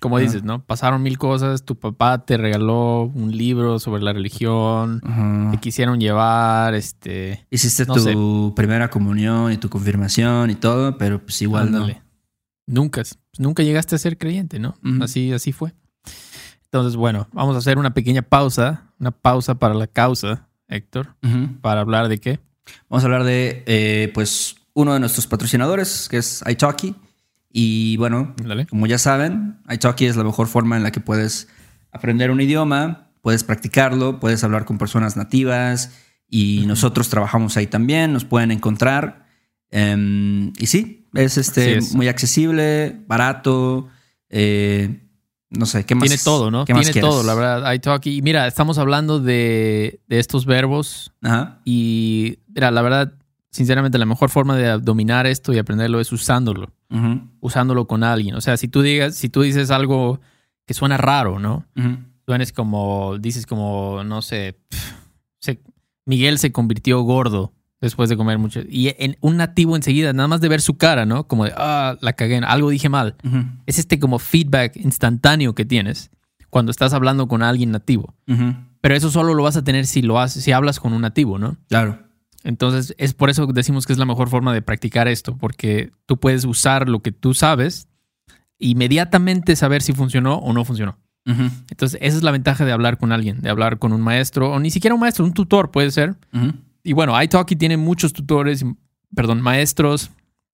Como 0.00 0.18
dices, 0.18 0.42
¿no? 0.42 0.64
Pasaron 0.64 1.02
mil 1.02 1.18
cosas, 1.18 1.64
tu 1.64 1.78
papá 1.78 2.24
te 2.24 2.38
regaló 2.38 3.02
un 3.02 3.36
libro 3.36 3.78
sobre 3.78 4.02
la 4.02 4.14
religión, 4.14 5.02
Ajá. 5.04 5.50
te 5.52 5.58
quisieron 5.58 6.00
llevar, 6.00 6.74
este... 6.74 7.46
Hiciste 7.50 7.84
no 7.84 7.94
tu 7.94 8.54
primera 8.56 8.88
comunión 8.88 9.52
y 9.52 9.58
tu 9.58 9.68
confirmación 9.68 10.48
y 10.48 10.54
todo, 10.54 10.96
pero 10.96 11.20
pues 11.20 11.42
igual 11.42 11.68
ándale. 11.68 12.02
Nunca, 12.66 13.02
nunca 13.38 13.62
llegaste 13.62 13.94
a 13.94 13.98
ser 13.98 14.16
creyente, 14.16 14.58
¿no? 14.58 14.76
Así, 15.02 15.32
así 15.32 15.52
fue. 15.52 15.74
Entonces, 16.64 16.96
bueno, 16.96 17.28
vamos 17.32 17.54
a 17.56 17.58
hacer 17.58 17.78
una 17.78 17.92
pequeña 17.92 18.22
pausa, 18.22 18.84
una 18.98 19.10
pausa 19.10 19.56
para 19.56 19.74
la 19.74 19.86
causa, 19.86 20.48
Héctor, 20.68 21.14
no. 21.20 21.58
Para 21.60 21.80
hablar 21.80 22.08
de 22.08 22.18
qué. 22.18 22.40
Vamos 22.88 23.02
a 23.02 23.06
hablar 23.06 23.24
de, 23.24 23.64
eh, 23.66 24.10
pues, 24.14 24.56
uno 24.72 24.94
de 24.94 25.00
nuestros 25.00 25.26
patrocinadores, 25.26 26.08
que 26.08 26.18
es 26.18 26.42
iTalki. 26.48 26.94
Y 27.52 27.96
bueno, 27.96 28.34
Dale. 28.42 28.66
como 28.66 28.86
ya 28.86 28.98
saben, 28.98 29.58
iTalki 29.68 30.06
es 30.06 30.16
la 30.16 30.24
mejor 30.24 30.46
forma 30.46 30.76
en 30.76 30.82
la 30.82 30.92
que 30.92 31.00
puedes 31.00 31.48
aprender 31.90 32.30
un 32.30 32.40
idioma, 32.40 33.10
puedes 33.22 33.44
practicarlo, 33.44 34.20
puedes 34.20 34.44
hablar 34.44 34.64
con 34.64 34.78
personas 34.78 35.16
nativas 35.16 35.92
y 36.28 36.64
nosotros 36.66 37.08
trabajamos 37.08 37.56
ahí 37.56 37.66
también, 37.66 38.12
nos 38.12 38.24
pueden 38.24 38.52
encontrar. 38.52 39.26
Em, 39.70 40.52
y 40.58 40.66
sí, 40.66 41.08
es, 41.14 41.38
este, 41.38 41.78
es. 41.78 41.94
muy 41.94 42.08
accesible, 42.08 43.00
barato, 43.06 43.88
eh, 44.28 45.08
no 45.50 45.66
sé, 45.66 45.84
¿qué 45.84 45.96
más? 45.96 46.08
Tiene 46.08 46.22
todo, 46.22 46.50
¿no? 46.50 46.64
¿Qué 46.64 46.74
más 46.74 46.90
Tiene 46.90 47.00
todo, 47.00 47.24
la 47.24 47.34
verdad. 47.34 47.72
iTalki. 47.72 48.16
Y 48.16 48.22
mira, 48.22 48.46
estamos 48.46 48.78
hablando 48.78 49.18
de, 49.18 50.00
de 50.06 50.18
estos 50.20 50.46
verbos 50.46 51.12
Ajá. 51.22 51.60
y, 51.64 52.38
mira, 52.46 52.70
la 52.70 52.82
verdad, 52.82 53.12
sinceramente, 53.50 53.98
la 53.98 54.06
mejor 54.06 54.30
forma 54.30 54.56
de 54.56 54.78
dominar 54.78 55.26
esto 55.26 55.52
y 55.52 55.58
aprenderlo 55.58 56.00
es 56.00 56.12
usándolo, 56.12 56.72
Usándolo 57.40 57.86
con 57.86 58.02
alguien. 58.04 58.34
O 58.34 58.40
sea, 58.40 58.56
si 58.56 58.68
tú 58.68 58.82
digas, 58.82 59.14
si 59.14 59.28
tú 59.28 59.42
dices 59.42 59.70
algo 59.70 60.20
que 60.66 60.74
suena 60.74 60.96
raro, 60.96 61.38
¿no? 61.38 61.64
ujú. 61.76 61.96
Suenes 62.26 62.52
como, 62.52 63.16
dices 63.18 63.44
como, 63.46 64.02
no 64.04 64.22
sé, 64.22 64.56
se- 65.40 65.60
Miguel 66.06 66.38
se 66.38 66.52
convirtió 66.52 67.00
gordo 67.02 67.52
después 67.80 68.08
de 68.08 68.16
comer 68.16 68.38
mucho. 68.38 68.60
Y 68.68 68.94
en 68.98 69.16
un 69.20 69.36
nativo 69.36 69.74
enseguida, 69.74 70.12
nada 70.12 70.28
más 70.28 70.40
de 70.40 70.48
ver 70.48 70.60
su 70.60 70.74
cara, 70.76 71.06
¿no? 71.06 71.26
Como 71.26 71.44
de, 71.46 71.52
ah, 71.56 71.96
la 72.00 72.12
cagué, 72.12 72.36
algo 72.38 72.70
dije 72.70 72.88
mal. 72.88 73.16
Es 73.66 73.78
este 73.78 73.98
como 73.98 74.18
feedback 74.18 74.76
instantáneo 74.76 75.54
que 75.54 75.64
tienes 75.64 76.10
cuando 76.50 76.70
estás 76.70 76.92
hablando 76.92 77.26
con 77.26 77.42
alguien 77.42 77.70
nativo. 77.72 78.14
Pero 78.80 78.94
eso 78.94 79.10
solo 79.10 79.34
lo 79.34 79.42
vas 79.42 79.56
a 79.56 79.64
tener 79.64 79.86
si 79.86 80.02
lo 80.02 80.18
haces, 80.20 80.44
si 80.44 80.52
hablas 80.52 80.78
con 80.80 80.92
un 80.92 81.02
nativo, 81.02 81.38
¿no? 81.38 81.56
Claro. 81.68 81.98
Entonces, 82.42 82.94
es 82.98 83.12
por 83.14 83.28
eso 83.30 83.46
que 83.46 83.52
decimos 83.52 83.86
que 83.86 83.92
es 83.92 83.98
la 83.98 84.06
mejor 84.06 84.28
forma 84.28 84.52
de 84.54 84.62
practicar 84.62 85.08
esto, 85.08 85.36
porque 85.36 85.90
tú 86.06 86.18
puedes 86.18 86.44
usar 86.44 86.88
lo 86.88 87.00
que 87.00 87.12
tú 87.12 87.34
sabes, 87.34 87.86
inmediatamente 88.58 89.56
saber 89.56 89.82
si 89.82 89.92
funcionó 89.92 90.36
o 90.36 90.52
no 90.52 90.64
funcionó. 90.64 90.98
Ujú, 91.26 91.44
Entonces, 91.70 91.98
esa 92.02 92.16
es 92.16 92.22
la 92.22 92.30
ventaja 92.30 92.64
de 92.64 92.72
hablar 92.72 92.96
con 92.98 93.12
alguien, 93.12 93.40
de 93.42 93.50
hablar 93.50 93.78
con 93.78 93.92
un 93.92 94.00
maestro, 94.00 94.50
o 94.52 94.58
ni 94.58 94.70
siquiera 94.70 94.94
un 94.94 95.00
maestro, 95.00 95.24
un 95.24 95.34
tutor 95.34 95.70
puede 95.70 95.90
ser. 95.90 96.16
ujú. 96.32 96.52
Y 96.82 96.94
bueno, 96.94 97.20
iTalki 97.22 97.56
tiene 97.56 97.76
muchos 97.76 98.14
tutores, 98.14 98.64
perdón, 99.14 99.42
maestros. 99.42 100.10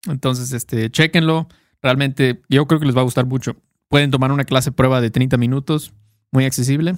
Entonces, 0.07 0.51
este, 0.51 0.89
chéquenlo. 0.91 1.47
Realmente, 1.81 2.41
yo 2.49 2.65
creo 2.67 2.81
que 2.81 2.85
les 2.85 2.97
va 2.97 2.99
a 2.99 3.05
gustar 3.05 3.25
mucho. 3.25 3.55
Pueden 3.87 4.11
tomar 4.11 4.33
una 4.33 4.43
clase 4.43 4.73
prueba 4.73 4.99
de 4.99 5.09
30 5.09 5.37
minutos, 5.37 5.93
muy 6.33 6.43
accesible. 6.43 6.97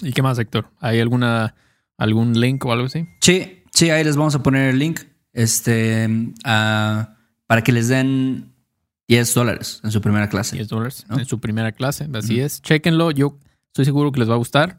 ¿Y 0.00 0.12
qué 0.12 0.22
más, 0.22 0.38
Héctor? 0.38 0.70
¿Hay 0.80 1.00
alguna, 1.00 1.54
algún 1.98 2.40
link 2.40 2.64
o 2.64 2.72
algo 2.72 2.86
así? 2.86 3.06
Sí, 3.20 3.59
sí, 3.80 3.90
ahí 3.90 4.04
les 4.04 4.16
vamos 4.16 4.34
a 4.34 4.42
poner 4.42 4.68
el 4.70 4.78
link 4.78 5.00
este, 5.32 6.08
para 7.46 7.64
que 7.64 7.72
les 7.72 7.88
den 7.88 8.52
10 9.08 9.34
dólares 9.34 9.80
en 9.82 9.90
su 9.90 10.00
primera 10.00 10.28
clase. 10.28 10.56
10 10.56 10.68
dólares 10.68 11.04
¿No? 11.08 11.18
en 11.18 11.24
su 11.26 11.40
primera 11.40 11.72
clase. 11.72 12.08
Así 12.14 12.40
es. 12.40 12.62
Chéquenlo. 12.62 13.10
Yo 13.10 13.38
estoy 13.68 13.84
seguro 13.84 14.12
que 14.12 14.20
les 14.20 14.28
va 14.28 14.34
a 14.34 14.38
gustar 14.38 14.76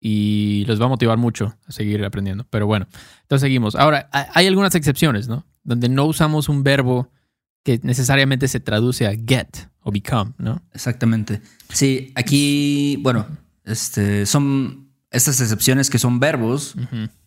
y 0.00 0.64
les 0.66 0.80
va 0.80 0.86
a 0.86 0.88
motivar 0.88 1.18
mucho 1.18 1.56
a 1.66 1.72
seguir 1.72 2.04
aprendiendo. 2.04 2.46
Pero 2.50 2.66
bueno, 2.66 2.86
entonces 3.22 3.42
seguimos. 3.46 3.74
Ahora, 3.74 4.08
ha- 4.12 4.28
hay 4.34 4.46
algunas 4.46 4.74
excepciones, 4.74 5.28
¿no? 5.28 5.44
Donde 5.64 5.88
no 5.88 6.04
usamos 6.06 6.48
un 6.48 6.62
verbo 6.62 7.10
que 7.64 7.80
necesariamente 7.82 8.46
se 8.48 8.60
traduce 8.60 9.06
a 9.06 9.12
get 9.12 9.48
o 9.80 9.90
become, 9.90 10.32
¿no? 10.38 10.62
Exactamente. 10.72 11.40
Sí, 11.72 12.12
aquí, 12.14 12.96
bueno, 13.02 13.26
este, 13.64 14.24
son 14.26 14.85
estas 15.16 15.40
excepciones 15.40 15.90
que 15.90 15.98
son 15.98 16.20
verbos 16.20 16.74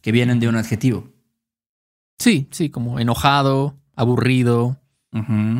que 0.02 0.12
vienen 0.12 0.40
de 0.40 0.48
un 0.48 0.56
adjetivo. 0.56 1.12
Sí, 2.18 2.48
sí, 2.52 2.70
como 2.70 3.00
enojado, 3.00 3.78
aburrido, 3.96 4.80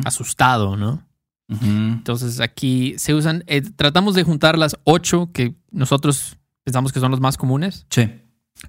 asustado, 0.04 0.76
¿no? 0.76 1.06
Entonces 1.48 2.38
aquí 2.40 2.94
se 2.96 3.12
usan, 3.12 3.42
eh, 3.48 3.62
tratamos 3.62 4.14
de 4.14 4.22
juntar 4.22 4.56
las 4.56 4.76
ocho 4.84 5.30
que 5.32 5.56
nosotros 5.72 6.38
pensamos 6.62 6.92
que 6.92 7.00
son 7.00 7.10
los 7.10 7.20
más 7.20 7.36
comunes. 7.36 7.86
Sí. 7.90 8.08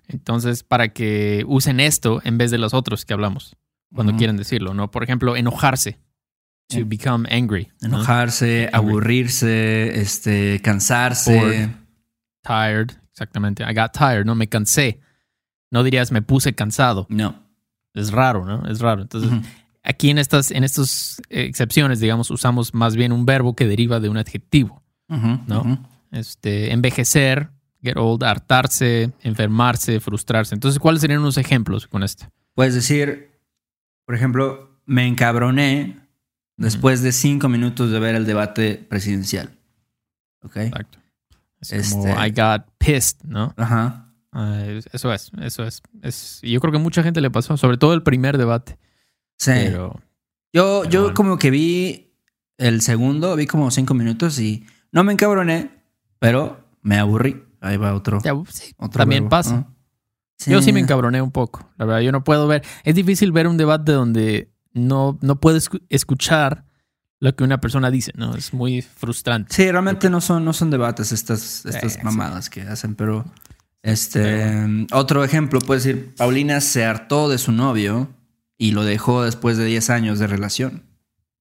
Entonces, 0.07 0.63
para 0.63 0.89
que 0.89 1.43
usen 1.47 1.79
esto 1.79 2.21
en 2.23 2.37
vez 2.37 2.49
de 2.49 2.57
los 2.57 2.73
otros 2.73 3.05
que 3.05 3.13
hablamos, 3.13 3.55
cuando 3.93 4.15
quieren 4.15 4.37
decirlo, 4.37 4.73
¿no? 4.73 4.89
Por 4.89 5.03
ejemplo, 5.03 5.35
enojarse. 5.35 5.99
To 6.69 6.85
become 6.85 7.27
angry. 7.29 7.69
¿no? 7.81 7.89
Enojarse, 7.89 8.69
Angry. 8.71 8.89
aburrirse, 8.89 9.99
este, 10.01 10.61
cansarse. 10.61 11.37
Bored. 11.37 11.69
Tired. 12.43 12.91
Exactamente. 13.11 13.63
I 13.63 13.73
got 13.73 13.91
tired, 13.91 14.25
¿no? 14.25 14.35
Me 14.35 14.47
cansé. 14.47 14.99
No 15.69 15.83
dirías 15.83 16.11
me 16.11 16.21
puse 16.21 16.53
cansado. 16.53 17.07
No. 17.09 17.35
Es 17.93 18.11
raro, 18.11 18.45
¿no? 18.45 18.67
Es 18.69 18.79
raro. 18.79 19.01
Entonces, 19.01 19.31
aquí 19.83 20.09
en 20.09 20.17
estas, 20.17 20.51
en 20.51 20.63
estas 20.63 21.21
excepciones, 21.29 21.99
digamos, 21.99 22.31
usamos 22.31 22.73
más 22.73 22.95
bien 22.95 23.11
un 23.11 23.25
verbo 23.25 23.55
que 23.55 23.67
deriva 23.67 23.99
de 23.99 24.09
un 24.09 24.17
adjetivo. 24.17 24.81
¿no? 25.07 25.85
Este, 26.11 26.71
envejecer, 26.71 27.49
get 27.81 27.97
old, 27.97 28.23
hartarse, 28.23 29.11
enfermarse, 29.21 29.99
frustrarse. 29.99 30.55
Entonces, 30.55 30.79
¿cuáles 30.79 31.01
serían 31.01 31.19
unos 31.19 31.37
ejemplos 31.37 31.87
con 31.87 32.03
esto? 32.03 32.25
Puedes 32.53 32.73
decir, 32.73 33.31
por 34.05 34.15
ejemplo, 34.15 34.79
me 34.85 35.05
encabroné 35.07 35.97
después 36.57 37.01
de 37.01 37.11
cinco 37.11 37.49
minutos 37.49 37.91
de 37.91 37.99
ver 37.99 38.15
el 38.15 38.25
debate 38.25 38.75
presidencial. 38.75 39.57
¿Ok? 40.43 40.57
Exacto. 40.57 40.99
Es 41.69 41.91
como 41.93 42.07
Este- 42.07 42.27
I 42.27 42.31
got 42.31 42.65
pissed, 42.77 43.23
¿no? 43.23 43.53
Ajá. 43.57 44.07
Ah, 44.31 44.63
es- 44.65 44.87
eso 44.93 45.11
es, 45.13 45.31
eso 45.41 45.63
es, 45.63 45.81
es. 46.01 46.39
y 46.41 46.51
Yo 46.51 46.59
creo 46.61 46.71
que 46.71 46.79
mucha 46.79 47.03
gente 47.03 47.21
le 47.21 47.29
pasó, 47.29 47.57
sobre 47.57 47.77
todo 47.77 47.93
el 47.93 48.01
primer 48.03 48.37
debate. 48.37 48.77
Sí. 49.37 49.51
Pero 49.53 49.99
yo 50.53 50.81
pero 50.81 50.89
yo 50.89 51.01
bueno. 51.01 51.13
como 51.15 51.37
que 51.37 51.51
vi 51.51 52.13
el 52.57 52.81
segundo, 52.81 53.35
vi 53.35 53.45
como 53.47 53.69
cinco 53.71 53.93
minutos 53.93 54.39
y 54.39 54.65
no 54.91 55.03
me 55.03 55.13
encabroné, 55.13 55.71
pero 56.19 56.65
me 56.81 56.97
aburrí. 56.97 57.43
Ahí 57.59 57.77
va 57.77 57.93
otro. 57.93 58.19
ya, 58.23 58.33
sí, 58.49 58.73
otro 58.77 58.99
también 58.99 59.23
verbo. 59.23 59.29
pasa. 59.29 59.67
Yo 60.47 60.61
sí 60.63 60.73
me 60.73 60.79
encabroné 60.79 61.21
un 61.21 61.29
poco. 61.31 61.69
La 61.77 61.85
verdad, 61.85 62.01
yo 62.01 62.11
no 62.11 62.23
puedo 62.23 62.47
ver. 62.47 62.63
Es 62.83 62.95
difícil 62.95 63.31
ver 63.31 63.47
un 63.47 63.57
debate 63.57 63.91
donde 63.91 64.51
no, 64.73 65.19
no 65.21 65.39
puedes 65.39 65.69
escu- 65.69 65.83
escuchar 65.89 66.65
lo 67.21 67.33
que 67.35 67.43
una 67.45 67.61
persona 67.61 67.89
dice, 67.89 68.11
¿no? 68.17 68.35
Es 68.35 68.53
muy 68.53 68.81
frustrante. 68.81 69.53
Sí, 69.55 69.71
realmente 69.71 70.09
no 70.09 70.19
son, 70.19 70.43
no 70.43 70.51
son 70.51 70.69
debates 70.69 71.11
estas, 71.13 71.65
estas 71.65 71.93
Sí, 71.93 71.99
sí. 71.99 72.03
mamadas 72.03 72.49
que 72.49 72.61
hacen, 72.63 72.95
pero 72.95 73.23
este 73.83 74.85
otro 74.91 75.23
ejemplo 75.23 75.59
puede 75.59 75.79
decir, 75.79 76.15
Paulina 76.17 76.61
se 76.61 76.85
hartó 76.85 77.29
de 77.29 77.37
su 77.37 77.51
novio 77.51 78.09
y 78.57 78.71
lo 78.71 78.83
dejó 78.83 79.23
después 79.23 79.57
de 79.57 79.65
10 79.65 79.89
años 79.89 80.19
de 80.19 80.27
relación, 80.27 80.83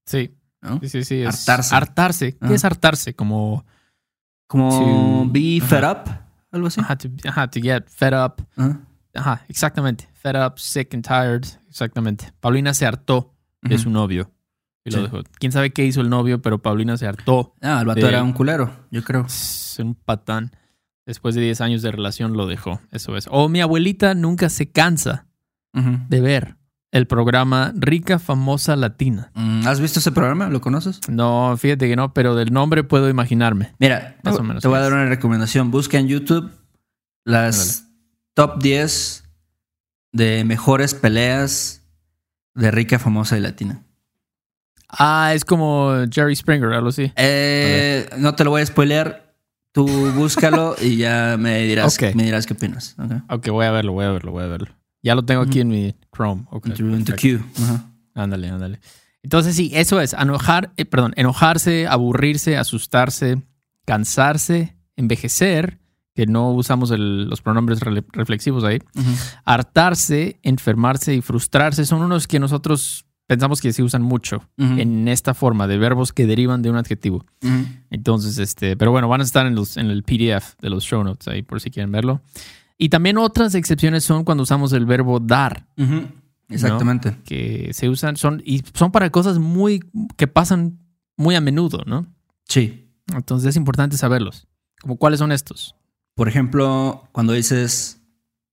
Sí, 0.05 0.35
¿no? 0.61 0.79
sí, 0.81 0.89
sí. 0.89 1.03
sí, 1.03 1.21
es 1.21 1.47
Hartarse. 1.47 1.75
Hartarse. 1.75 2.37
¿Qué 2.37 2.53
es 2.53 2.65
hartarse? 2.65 3.13
Como 3.15 3.65
Como 4.47 5.23
To- 5.25 5.31
be 5.31 5.61
fed 5.61 5.83
up, 5.89 6.09
algo 6.51 6.67
así. 6.67 6.81
ajá, 6.81 6.97
to, 6.97 7.09
ajá, 7.27 7.47
to 7.49 7.59
get 7.61 7.85
fed 7.87 8.13
up. 8.13 8.45
Ajá. 8.55 8.81
Ajá, 9.13 9.45
exactamente. 9.49 10.07
Fed 10.13 10.35
up, 10.45 10.57
sick 10.57 10.93
and 10.93 11.05
tired. 11.05 11.43
Exactamente. 11.69 12.31
Paulina 12.39 12.73
se 12.73 12.85
hartó 12.85 13.33
de 13.61 13.77
su 13.77 13.89
novio. 13.89 14.31
Y 14.83 14.91
lo 14.91 15.03
dejó. 15.03 15.19
Quién 15.39 15.51
sabe 15.51 15.71
qué 15.71 15.85
hizo 15.85 16.01
el 16.01 16.09
novio, 16.09 16.41
pero 16.41 16.59
Paulina 16.59 16.97
se 16.97 17.05
hartó. 17.07 17.53
Ah, 17.61 17.79
el 17.81 17.85
vato 17.85 18.01
de- 18.01 18.07
era 18.07 18.23
un 18.23 18.33
culero, 18.33 18.71
yo 18.89 19.03
creo. 19.03 19.25
Es 19.25 19.77
un 19.79 19.93
patán. 19.95 20.51
Después 21.05 21.35
de 21.35 21.41
10 21.41 21.61
años 21.61 21.81
de 21.81 21.91
relación 21.91 22.33
lo 22.37 22.47
dejó. 22.47 22.79
Eso 22.91 23.15
es. 23.17 23.27
O 23.31 23.49
mi 23.49 23.61
abuelita 23.61 24.13
nunca 24.15 24.49
se 24.49 24.71
cansa 24.71 25.25
de 25.73 26.21
ver 26.21 26.57
el 26.91 27.07
programa 27.07 27.71
Rica 27.75 28.19
Famosa 28.19 28.75
Latina. 28.75 29.31
Mm, 29.35 29.65
¿Has 29.67 29.79
visto 29.79 29.99
ese 29.99 30.11
programa? 30.11 30.49
¿Lo 30.49 30.59
conoces? 30.61 30.99
No, 31.09 31.55
fíjate 31.57 31.87
que 31.87 31.95
no, 31.95 32.13
pero 32.13 32.35
del 32.35 32.51
nombre 32.51 32.83
puedo 32.83 33.07
imaginarme. 33.09 33.73
Mira, 33.79 34.17
Más 34.23 34.35
te- 34.35 34.41
o 34.41 34.43
menos 34.43 34.61
te 34.61 34.67
voy 34.67 34.77
a 34.77 34.81
dar 34.81 34.93
una 34.93 35.05
recomendación. 35.05 35.71
Busca 35.71 35.97
en 35.97 36.07
YouTube 36.07 36.51
las 37.23 37.87
top 38.33 38.61
10 38.61 39.23
de 40.11 40.43
mejores 40.43 40.93
peleas 40.93 41.83
de 42.53 42.71
rica, 42.71 42.99
famosa 42.99 43.37
y 43.37 43.41
latina. 43.41 43.83
Ah, 44.91 45.31
es 45.33 45.45
como 45.45 45.93
Jerry 46.11 46.35
Springer, 46.35 46.73
algo 46.73 46.89
así. 46.89 47.11
Eh, 47.15 48.09
no 48.17 48.35
te 48.35 48.43
lo 48.43 48.51
voy 48.51 48.61
a 48.61 48.65
spoilear. 48.65 49.33
Tú 49.73 49.87
búscalo 50.15 50.75
y 50.81 50.97
ya 50.97 51.37
me 51.39 51.59
dirás, 51.63 51.97
me 52.13 52.23
dirás 52.23 52.45
qué 52.45 52.53
opinas. 52.53 52.95
Ok. 52.99 53.11
Ok, 53.29 53.47
voy 53.49 53.65
a 53.65 53.71
verlo, 53.71 53.93
voy 53.93 54.05
a 54.05 54.11
verlo, 54.11 54.31
voy 54.33 54.43
a 54.43 54.47
verlo. 54.47 54.67
Ya 55.01 55.15
lo 55.15 55.23
tengo 55.23 55.41
aquí 55.41 55.61
en 55.61 55.69
mi 55.69 55.95
Chrome. 56.13 56.43
Ok, 56.51 56.67
Into, 56.67 56.83
into 56.83 57.13
perfecto. 57.13 57.15
queue. 57.21 57.39
Ándale, 58.13 58.49
ándale. 58.49 58.79
Entonces 59.23 59.55
sí, 59.55 59.71
eso 59.73 60.01
es, 60.01 60.11
enojar, 60.13 60.73
eh, 60.77 60.83
perdón, 60.85 61.13
enojarse, 61.15 61.87
aburrirse, 61.87 62.57
asustarse, 62.57 63.41
cansarse, 63.85 64.75
envejecer, 64.97 65.79
que 66.15 66.25
no 66.25 66.51
usamos 66.51 66.91
el- 66.91 67.29
los 67.29 67.41
pronombres 67.41 67.79
reflexivos 67.79 68.63
ahí, 68.65 68.79
Ujú. 68.95 69.09
hartarse, 69.45 70.39
enfermarse 70.43 71.13
y 71.15 71.21
frustrarse 71.21 71.85
son 71.85 72.01
unos 72.01 72.27
que 72.27 72.39
nosotros 72.39 73.05
pensamos 73.31 73.61
que 73.61 73.71
se 73.71 73.81
usan 73.81 74.01
mucho 74.01 74.43
en 74.57 75.07
esta 75.07 75.33
forma 75.33 75.65
de 75.65 75.77
verbos 75.77 76.11
que 76.11 76.27
derivan 76.27 76.61
de 76.61 76.69
un 76.69 76.75
adjetivo. 76.75 77.25
Entonces, 77.89 78.37
este, 78.37 78.75
pero 78.75 78.91
bueno, 78.91 79.07
van 79.07 79.21
a 79.21 79.23
estar 79.23 79.47
en, 79.47 79.55
los, 79.55 79.77
en 79.77 79.85
el 79.85 80.03
PDF 80.03 80.59
de 80.59 80.69
los 80.69 80.83
show 80.83 81.01
notes 81.01 81.29
ahí 81.29 81.41
por 81.41 81.61
si 81.61 81.71
quieren 81.71 81.93
verlo. 81.93 82.19
Y 82.77 82.89
también 82.89 83.17
otras 83.17 83.55
excepciones 83.55 84.03
son 84.03 84.25
cuando 84.25 84.43
usamos 84.43 84.73
el 84.73 84.85
verbo 84.85 85.21
dar. 85.21 85.65
Exactamente. 86.49 87.15
que 87.23 87.69
se 87.71 87.87
usan, 87.87 88.17
son, 88.17 88.43
y 88.45 88.63
son 88.73 88.91
para 88.91 89.09
cosas 89.11 89.39
muy, 89.39 89.81
que 90.17 90.27
pasan 90.27 90.79
muy 91.15 91.35
a 91.35 91.39
menudo, 91.39 91.83
¿no? 91.85 92.07
Sí. 92.49 92.91
Entonces 93.15 93.51
es 93.51 93.55
importante 93.55 93.95
saberlos. 93.95 94.45
Como 94.81 94.97
cuáles 94.97 95.19
son 95.19 95.31
estos. 95.31 95.73
Por 96.15 96.27
ejemplo, 96.27 97.07
cuando 97.13 97.31
dices, 97.31 98.01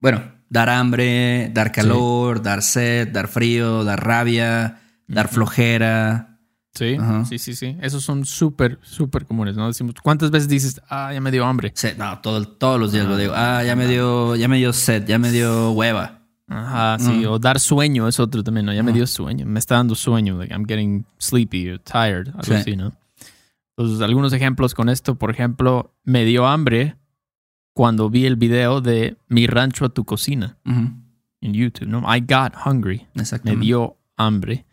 bueno, 0.00 0.22
dar 0.48 0.68
hambre, 0.70 1.50
dar 1.52 1.72
calor, 1.72 2.42
dar 2.42 2.62
sed, 2.62 3.08
dar 3.08 3.28
frío, 3.28 3.84
dar 3.84 4.04
rabia, 4.04 4.80
dar 5.06 5.28
flojera. 5.28 6.24
Sí, 6.74 6.96
Ajá. 7.00 7.24
sí, 7.24 7.38
sí, 7.38 7.54
sí. 7.56 7.76
Esos 7.80 8.04
son 8.04 8.24
súper, 8.24 8.78
súper 8.82 9.24
comunes, 9.26 9.56
¿no? 9.56 9.66
Decimos, 9.66 9.94
¿cuántas 10.02 10.30
veces 10.30 10.48
dices, 10.48 10.80
ah, 10.88 11.12
ya 11.12 11.20
me 11.20 11.30
dio 11.32 11.44
hambre? 11.44 11.72
No, 11.96 12.20
todo, 12.20 12.46
todos 12.46 12.78
los 12.78 12.92
días 12.92 13.06
lo 13.06 13.16
digo. 13.16 13.32
Ah, 13.34 13.64
ya 13.64 13.74
me 13.74 13.86
dio, 13.88 14.36
ya 14.36 14.46
me 14.46 14.58
dio 14.58 14.72
sed, 14.72 15.04
ya 15.06 15.18
me 15.18 15.32
dio 15.32 15.72
hueva. 15.72 16.20
Ajá, 16.46 16.96
sí. 17.00 17.26
O 17.26 17.38
dar 17.38 17.58
sueño 17.60 18.06
es 18.08 18.20
otro 18.20 18.42
también, 18.44 18.64
¿no? 18.66 18.72
Ya 18.72 18.82
me 18.82 18.92
dio 18.92 19.06
sueño. 19.06 19.44
Me 19.44 19.58
está 19.58 19.74
dando 19.74 19.94
sueño. 19.94 20.38
Like, 20.38 20.54
I'm 20.54 20.64
getting 20.66 21.04
sleepy 21.18 21.68
or 21.68 21.78
tired. 21.80 22.28
Algo 22.28 22.42
Sí. 22.44 22.54
así, 22.54 22.76
¿no? 22.76 22.92
Entonces, 23.76 24.00
algunos 24.00 24.32
ejemplos 24.32 24.74
con 24.74 24.88
esto. 24.88 25.16
Por 25.16 25.30
ejemplo, 25.30 25.94
me 26.04 26.24
dio 26.24 26.46
hambre 26.46 26.96
cuando 27.78 28.10
vi 28.10 28.26
el 28.26 28.34
video 28.34 28.80
de 28.80 29.16
Mi 29.28 29.46
rancho 29.46 29.84
a 29.84 29.88
tu 29.88 30.04
cocina 30.04 30.56
Ujú. 30.66 30.90
en 31.40 31.54
YouTube, 31.54 31.86
¿no? 31.86 32.00
I 32.12 32.18
got 32.18 32.54
hungry. 32.66 33.06
Me 33.44 33.54
dio 33.54 33.96
hambre. 34.16 34.66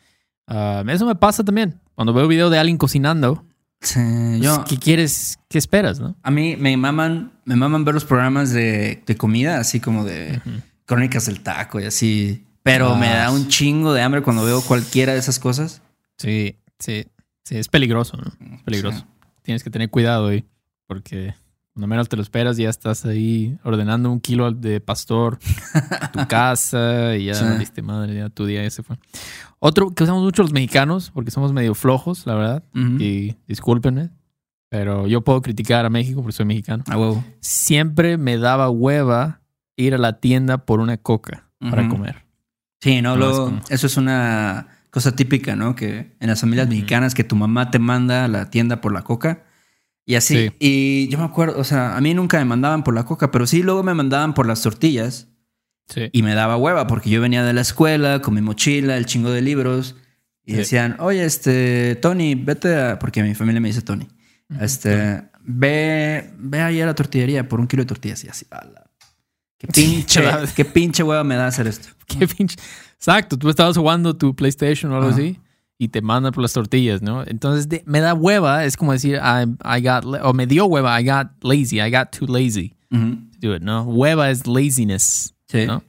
Ah, 0.48 0.84
eso 0.88 1.06
me 1.06 1.14
pasa 1.14 1.44
también. 1.44 1.80
Cuando 1.94 2.14
veo 2.14 2.28
video 2.28 2.50
de 2.50 2.58
alguien 2.58 2.80
cocinando, 2.80 3.46
Sí, 3.80 4.00
pues, 4.00 4.42
yo, 4.42 4.64
¿qué 4.68 4.78
quieres? 4.80 5.38
¿Qué 5.50 5.60
esperas, 5.60 6.00
no? 6.00 6.16
a 6.24 6.32
mí 6.32 6.56
me 6.56 6.76
maman, 6.78 7.32
me 7.46 7.56
maman 7.56 7.86
ver 7.86 7.94
los 7.94 8.06
programas 8.06 8.50
de, 8.52 9.04
de 9.06 9.16
comida, 9.16 9.60
así 9.60 9.80
como 9.80 10.04
de 10.04 10.42
Ujú. 10.44 10.62
crónicas 10.86 11.28
del 11.28 11.42
taco 11.42 11.80
y 11.80 11.84
así. 11.84 12.44
Pero 12.64 12.96
me 12.96 13.10
Ah, 13.10 13.18
da 13.26 13.32
un 13.32 13.48
chingo 13.50 13.94
de 13.94 14.02
hambre 14.02 14.24
cuando 14.24 14.44
veo 14.44 14.64
cualquiera 14.64 15.14
de 15.14 15.20
esas 15.20 15.38
cosas. 15.38 15.84
Sí, 16.18 16.56
sí, 16.80 17.06
sí. 17.44 17.58
Es 17.58 17.68
peligroso, 17.68 18.18
¿no? 18.18 18.56
Es 18.56 18.64
peligroso. 18.64 18.98
Sí. 18.98 19.06
Tienes 19.44 19.64
que 19.64 19.70
tener 19.70 19.92
cuidado 19.92 20.30
ahí, 20.30 20.44
porque 20.88 21.36
cuando 21.76 21.88
menos 21.88 22.08
te 22.08 22.16
lo 22.16 22.22
esperas, 22.22 22.56
ya 22.56 22.70
estás 22.70 23.04
ahí 23.06 23.58
ordenando 23.66 24.10
un 24.10 24.22
kilo 24.22 24.50
de 24.52 24.80
pastor 24.80 25.38
a 25.74 26.12
tu 26.14 26.26
casa 26.28 27.16
y 27.18 27.26
ya 27.26 27.34
Sí. 27.36 27.44
valiste 27.44 27.82
madre, 27.82 28.16
ya 28.16 28.30
tu 28.30 28.46
día 28.46 28.64
ya 28.64 28.70
se 28.70 28.82
fue. 28.82 28.98
Otro 29.60 29.90
que 29.92 30.06
usamos 30.06 30.24
mucho 30.24 30.42
los 30.42 30.54
mexicanos, 30.54 31.12
porque 31.14 31.32
somos 31.32 31.52
medio 31.52 31.76
flojos, 31.76 32.26
la 32.26 32.36
verdad, 32.36 32.64
y 32.74 33.36
discúlpenme, 33.46 34.10
pero 34.70 35.06
yo 35.08 35.22
puedo 35.22 35.42
criticar 35.42 35.86
a 35.86 35.90
México 35.90 36.22
porque 36.22 36.32
soy 36.38 36.46
mexicano. 36.46 36.84
A 36.90 36.98
huevo. 36.98 37.22
Siempre 37.42 38.18
me 38.18 38.38
daba 38.38 38.70
hueva 38.70 39.42
ir 39.76 39.96
a 39.96 39.98
la 39.98 40.20
tienda 40.22 40.60
por 40.60 40.80
una 40.80 40.96
coca 40.96 41.50
para 41.60 41.90
comer. 41.90 42.24
Sí, 42.80 43.02
no, 43.02 43.12
No, 43.12 43.18
luego, 43.18 43.34
es 43.34 43.40
como- 43.54 43.62
eso 43.70 43.88
es 43.88 43.98
una 43.98 44.68
cosa 44.92 45.14
típica, 45.14 45.58
¿no? 45.58 45.76
Que 45.76 46.16
en 46.22 46.28
las 46.30 46.40
familias 46.40 46.70
mexicanas 46.70 47.14
que 47.14 47.26
tu 47.26 47.36
mamá 47.36 47.70
te 47.70 47.80
manda 47.80 48.24
a 48.24 48.28
la 48.30 48.50
tienda 48.50 48.80
por 48.80 48.94
la 48.94 49.02
coca 49.02 49.44
y 50.06 50.16
así. 50.16 50.48
Sí. 50.50 50.54
Y 50.60 51.08
yo 51.10 51.18
me 51.18 51.26
acuerdo, 51.26 51.60
o 51.60 51.64
sea, 51.64 51.96
a 51.98 52.02
mí 52.02 52.14
nunca 52.14 52.38
me 52.40 52.46
mandaban 52.46 52.84
por 52.84 52.94
la 52.94 53.06
coca, 53.06 53.32
pero 53.32 53.48
sí 53.48 53.64
luego 53.64 53.84
me 53.84 53.94
mandaban 53.94 54.34
por 54.34 54.46
las 54.48 54.62
tortillas 54.62 55.28
Sí. 55.88 56.10
y 56.12 56.24
me 56.24 56.34
daba 56.34 56.58
hueva 56.58 56.88
porque 56.88 57.10
yo 57.12 57.22
venía 57.22 57.44
de 57.44 57.54
la 57.54 57.62
escuela 57.62 58.20
con 58.22 58.34
mi 58.34 58.42
mochila, 58.42 58.98
el 58.98 59.06
chingo 59.06 59.30
de 59.32 59.42
libros 59.42 59.96
y 60.44 60.52
Sí. 60.52 60.58
decían, 60.58 60.96
oye, 61.00 61.24
este, 61.26 61.96
Tony, 62.02 62.36
vete 62.36 62.76
a, 62.76 63.00
porque 63.00 63.22
mi 63.24 63.36
familia 63.36 63.62
me 63.62 63.68
dice 63.70 63.82
Tony, 63.82 64.08
este, 64.60 65.24
ve, 65.42 66.32
ve 66.38 66.62
ahí 66.62 66.82
a 66.82 66.86
la 66.88 66.96
tortillería 66.96 67.48
por 67.48 67.60
un 67.60 67.68
kilo 67.68 67.84
de 67.84 67.88
tortillas 67.88 68.24
y 68.24 68.30
así, 68.30 68.46
ala. 68.50 68.84
Qué 69.58 69.68
pinche, 69.68 70.22
qué 70.56 70.66
pinche 70.66 71.02
hueva 71.04 71.24
me 71.24 71.36
da 71.36 71.48
hacer 71.48 71.66
esto. 71.68 71.88
Qué 72.08 72.28
pinche. 72.28 72.58
Exacto, 72.96 73.38
tú 73.38 73.50
estabas 73.50 73.78
jugando 73.78 74.16
tu 74.16 74.36
PlayStation 74.36 74.92
o 74.92 74.96
algo 74.96 75.08
Ajá. 75.10 75.18
así 75.18 75.40
y 75.78 75.90
te 75.90 76.02
mandan 76.02 76.32
por 76.32 76.42
las 76.42 76.54
tortillas, 76.54 77.02
¿no? 77.02 77.24
Entonces 77.26 77.68
de- 77.70 77.84
me 77.86 78.00
da 78.00 78.14
hueva, 78.14 78.64
es 78.66 78.78
como 78.78 78.92
decir, 78.94 79.16
I, 79.22 79.78
I 79.78 79.82
got, 79.82 80.06
o 80.24 80.34
me 80.34 80.48
dio 80.48 80.66
hueva, 80.66 81.00
I 81.00 81.06
got 81.06 81.28
lazy, 81.44 81.80
I 81.80 81.92
got 81.92 82.12
too 82.18 82.28
lazy 82.28 82.76
to 82.92 82.98
do 83.50 83.56
it, 83.56 83.62
¿no? 83.62 83.84
Hueva 83.84 84.30
es 84.30 84.48
laziness, 84.48 85.34
Sí. 85.48 85.66
¿no? 85.66 85.84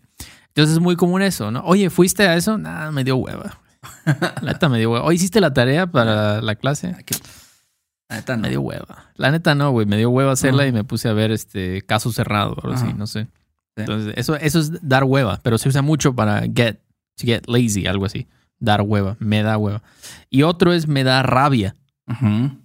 Entonces 0.49 0.75
es 0.77 0.81
muy 0.81 0.97
común 0.97 1.23
eso, 1.23 1.51
¿no? 1.51 1.61
Oye, 1.65 1.89
¿fuiste 1.91 2.27
a 2.27 2.35
eso? 2.35 2.57
Nah, 2.59 2.91
me 2.91 3.05
dio 3.05 3.17
hueva. 3.17 3.61
La 4.43 4.53
neta 4.53 4.69
me 4.69 4.79
dio 4.79 4.91
hueva. 4.91 5.05
¿Hoy 5.05 5.17
hiciste 5.17 5.41
la 5.41 5.53
tarea 5.53 5.87
para 5.87 6.41
la 6.43 6.55
clase? 6.57 6.97
Qué- 7.05 7.15
La 8.09 8.17
neta, 8.17 8.37
no. 8.37 8.43
Me 8.43 8.49
dio 8.49 8.61
hueva. 8.63 9.11
La 9.17 9.31
neta 9.31 9.55
no, 9.55 9.71
güey. 9.71 9.87
Me 9.87 9.97
dio 9.99 10.11
hueva 10.11 10.33
hacerla 10.33 10.67
y 10.67 10.73
me 10.73 10.83
puse 10.85 11.09
a 11.09 11.13
ver 11.13 11.31
este 11.31 11.83
caso 11.83 12.11
cerrado 12.11 12.53
o 12.55 12.61
algo 12.67 12.75
así, 12.75 12.93
no 12.95 13.07
sé. 13.07 13.25
Sí. 13.25 13.31
Entonces, 13.83 14.15
eso, 14.17 14.35
eso 14.37 14.59
es 14.61 14.73
dar 14.89 15.05
hueva, 15.05 15.39
pero 15.43 15.59
se 15.59 15.69
usa 15.69 15.83
mucho 15.83 16.15
para 16.15 16.41
get, 16.43 16.79
to 17.17 17.25
get 17.27 17.47
lazy, 17.47 17.87
algo 17.87 18.07
así. 18.07 18.27
Dar 18.59 18.83
hueva, 18.83 19.17
me 19.21 19.43
da 19.43 19.59
hueva. 19.59 19.83
Y 20.31 20.43
otro 20.43 20.73
es 20.73 20.87
me 20.89 21.05
da 21.05 21.23
rabia. 21.23 21.77
¿no? 22.07 22.59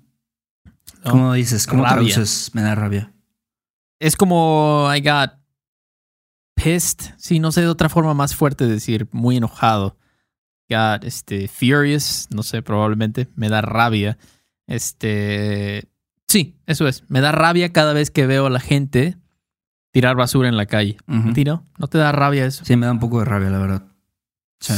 ¿Cómo 1.04 1.34
dices? 1.34 1.66
¿Cómo 1.68 1.84
Rabia. 1.84 1.96
traduces? 2.14 2.52
Me 2.54 2.62
da 2.62 2.76
rabia. 2.76 3.12
Es 4.00 4.16
como 4.16 4.90
I 4.96 5.02
got 5.02 5.32
pissed. 6.56 7.14
Sí, 7.18 7.40
no 7.40 7.52
sé 7.52 7.62
de 7.62 7.68
otra 7.68 7.90
forma 7.90 8.14
más 8.14 8.36
fuerte 8.36 8.66
de 8.66 8.74
decir 8.74 9.08
muy 9.12 9.38
enojado. 9.38 9.98
got 10.70 11.04
este, 11.04 11.48
furious, 11.48 12.28
no 12.30 12.44
sé, 12.44 12.62
probablemente. 12.62 13.28
Me 13.36 13.50
da 13.50 13.62
rabia. 13.62 14.18
Este. 14.68 15.90
Sí, 16.28 16.56
eso 16.66 16.88
es. 16.88 17.04
Me 17.10 17.20
da 17.20 17.32
rabia 17.32 17.74
cada 17.74 17.94
vez 17.94 18.10
que 18.12 18.26
veo 18.26 18.46
a 18.46 18.50
la 18.50 18.60
gente 18.62 19.18
tirar 19.92 20.16
basura 20.16 20.48
en 20.48 20.56
la 20.56 20.66
calle. 20.68 20.98
Ujú. 21.08 21.34
¿Tiro? 21.34 21.66
¿No 21.78 21.88
te 21.88 21.98
da 21.98 22.12
rabia 22.12 22.46
eso? 22.46 22.64
Sí, 22.64 22.76
me 22.78 22.86
da 22.86 22.92
un 22.94 23.00
poco 23.00 23.20
de 23.20 23.26
rabia, 23.26 23.50
la 23.50 23.58
verdad. 23.58 23.84
Sí. 24.62 24.74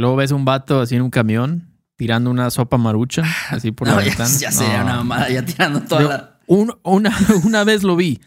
Luego 0.00 0.16
ves 0.16 0.32
un 0.32 0.44
vato 0.44 0.80
así 0.80 0.96
en 0.96 1.02
un 1.02 1.10
camión 1.10 1.68
tirando 1.96 2.30
una 2.30 2.48
sopa 2.50 2.78
marucha 2.78 3.24
así 3.50 3.72
por 3.72 3.86
la 3.88 3.94
No, 3.94 4.00
ya, 4.00 4.06
ventana. 4.08 4.30
ya 4.38 4.50
sería 4.52 4.78
No. 4.78 4.84
una 4.84 4.96
mamada, 4.96 5.28
ya 5.30 5.44
tirando 5.44 5.80
toda 5.82 6.00
Yo- 6.02 6.08
la... 6.08 6.38
Un- 6.46 6.74
una, 6.82 7.16
una 7.44 7.64
vez 7.64 7.82
lo 7.82 7.94
vi. 7.96 8.20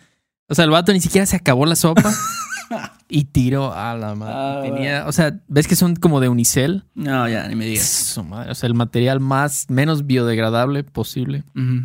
O 0.48 0.56
sea, 0.56 0.66
el 0.66 0.72
vato 0.72 0.94
ni 0.94 1.02
siquiera 1.02 1.26
se 1.26 1.36
acabó 1.36 1.66
la 1.66 1.76
sopa 1.76 2.14
y 3.10 3.26
tiró 3.26 3.74
a 3.74 3.96
la 3.96 4.16
madre. 4.16 4.34
Ah, 4.36 4.62
Tenía, 4.64 5.08
o 5.08 5.12
sea, 5.12 5.40
ves 5.48 5.68
que 5.68 5.76
son 5.76 5.96
como 5.96 6.20
de 6.20 6.30
unicel. 6.30 6.86
No, 6.96 7.28
ya, 7.28 7.48
ni 7.48 7.56
me 7.56 7.66
digas. 7.66 7.86
Su 7.88 8.24
madre, 8.24 8.52
O 8.52 8.56
sea, 8.56 8.68
el 8.68 8.76
material 8.76 9.20
más, 9.20 9.66
menos 9.70 10.06
biodegradable 10.06 10.84
posible. 10.84 11.44
Ujú. 11.56 11.82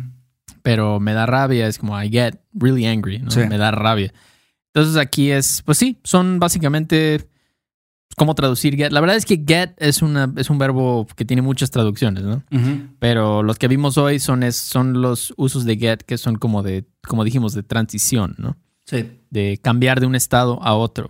Pero 0.61 0.99
me 0.99 1.13
da 1.13 1.25
rabia. 1.25 1.67
Es 1.67 1.77
como, 1.79 2.01
I 2.01 2.09
get 2.09 2.35
really 2.53 2.85
angry. 2.85 3.19
¿no? 3.19 3.31
Sí. 3.31 3.41
Me 3.49 3.57
da 3.57 3.71
rabia. 3.71 4.13
Entonces 4.73 4.97
aquí 4.97 5.31
es, 5.31 5.61
pues 5.63 5.77
sí, 5.77 5.97
son 6.03 6.39
básicamente 6.39 7.27
cómo 8.15 8.35
traducir 8.35 8.75
get. 8.75 8.91
La 8.91 9.01
verdad 9.01 9.15
es 9.15 9.25
que 9.25 9.43
get 9.45 9.73
es, 9.77 10.01
una, 10.01 10.31
es 10.37 10.49
un 10.49 10.57
verbo 10.57 11.07
que 11.15 11.25
tiene 11.25 11.41
muchas 11.41 11.71
traducciones, 11.71 12.23
¿no? 12.23 12.43
Pero 12.99 13.43
los 13.43 13.57
que 13.57 13.67
vimos 13.67 13.97
hoy 13.97 14.19
son, 14.19 14.43
es, 14.43 14.55
son 14.55 15.01
los 15.01 15.33
usos 15.37 15.65
de 15.65 15.77
get 15.77 16.03
que 16.03 16.17
son 16.17 16.35
como 16.35 16.63
de, 16.63 16.85
como 17.07 17.23
dijimos, 17.23 17.53
de 17.53 17.63
transición, 17.63 18.35
¿no? 18.37 18.57
Sí. 18.85 19.09
De 19.29 19.59
cambiar 19.61 19.99
de 19.99 20.07
un 20.07 20.15
estado 20.15 20.61
a 20.63 20.75
otro, 20.75 21.07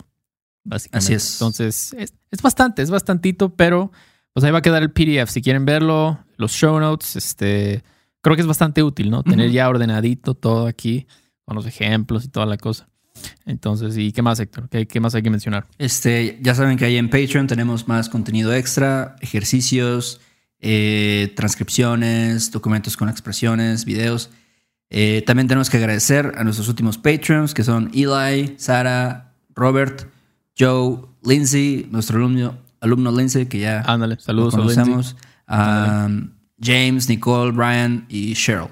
básicamente. 0.63 1.05
Así 1.05 1.13
es. 1.13 1.33
Entonces, 1.35 1.93
es, 1.97 2.13
es 2.29 2.41
bastante, 2.41 2.81
es 2.81 2.91
bastantito, 2.91 3.55
pero 3.55 3.91
pues 4.33 4.43
ahí 4.43 4.51
va 4.51 4.59
a 4.59 4.61
quedar 4.61 4.83
el 4.83 4.91
PDF. 4.91 5.29
Si 5.29 5.41
quieren 5.41 5.65
verlo, 5.65 6.19
los 6.37 6.51
show 6.51 6.79
notes, 6.79 7.15
este, 7.15 7.83
creo 8.21 8.35
que 8.35 8.41
es 8.41 8.47
bastante 8.47 8.83
útil, 8.83 9.09
¿no? 9.09 9.23
Tener 9.23 9.51
ya 9.51 9.69
ordenadito 9.69 10.33
todo 10.33 10.67
aquí, 10.67 11.07
con 11.45 11.55
los 11.55 11.65
ejemplos 11.65 12.25
y 12.25 12.27
toda 12.27 12.45
la 12.45 12.57
cosa. 12.57 12.88
Entonces, 13.45 13.97
¿y 13.97 14.11
qué 14.11 14.21
más, 14.21 14.39
Héctor? 14.39 14.69
¿Qué, 14.69 14.87
qué 14.87 14.99
más 14.99 15.15
hay 15.15 15.21
que 15.21 15.29
mencionar? 15.29 15.67
Este, 15.77 16.39
ya 16.41 16.55
saben 16.55 16.77
que 16.77 16.85
ahí 16.85 16.97
en 16.97 17.09
Patreon 17.09 17.47
tenemos 17.47 17.87
más 17.87 18.09
contenido 18.09 18.53
extra, 18.53 19.15
ejercicios, 19.21 20.21
eh, 20.61 21.33
transcripciones, 21.35 22.51
documentos 22.51 22.97
con 22.97 23.09
expresiones, 23.09 23.85
videos. 23.85 24.29
Eh, 24.89 25.23
también 25.25 25.47
tenemos 25.47 25.69
que 25.69 25.77
agradecer 25.77 26.33
a 26.37 26.43
nuestros 26.43 26.67
últimos 26.67 26.97
Patreons, 26.97 27.53
que 27.53 27.63
son 27.63 27.91
Eli, 27.93 28.55
Sara, 28.57 29.33
Robert, 29.55 30.07
Joe, 30.57 31.01
Lindsay, 31.23 31.87
nuestro 31.91 32.17
alumno, 32.17 32.57
alumno 32.81 33.15
Lindsay, 33.15 33.45
que 33.45 33.59
ya 33.59 33.81
Ándale, 33.81 34.17
saludos 34.19 34.55
a 34.55 34.57
Lindsay. 34.57 34.83
conocemos, 34.83 35.15
um, 35.47 36.31
James, 36.61 37.07
Nicole, 37.07 37.51
Brian 37.51 38.05
y 38.09 38.33
Cheryl. 38.33 38.69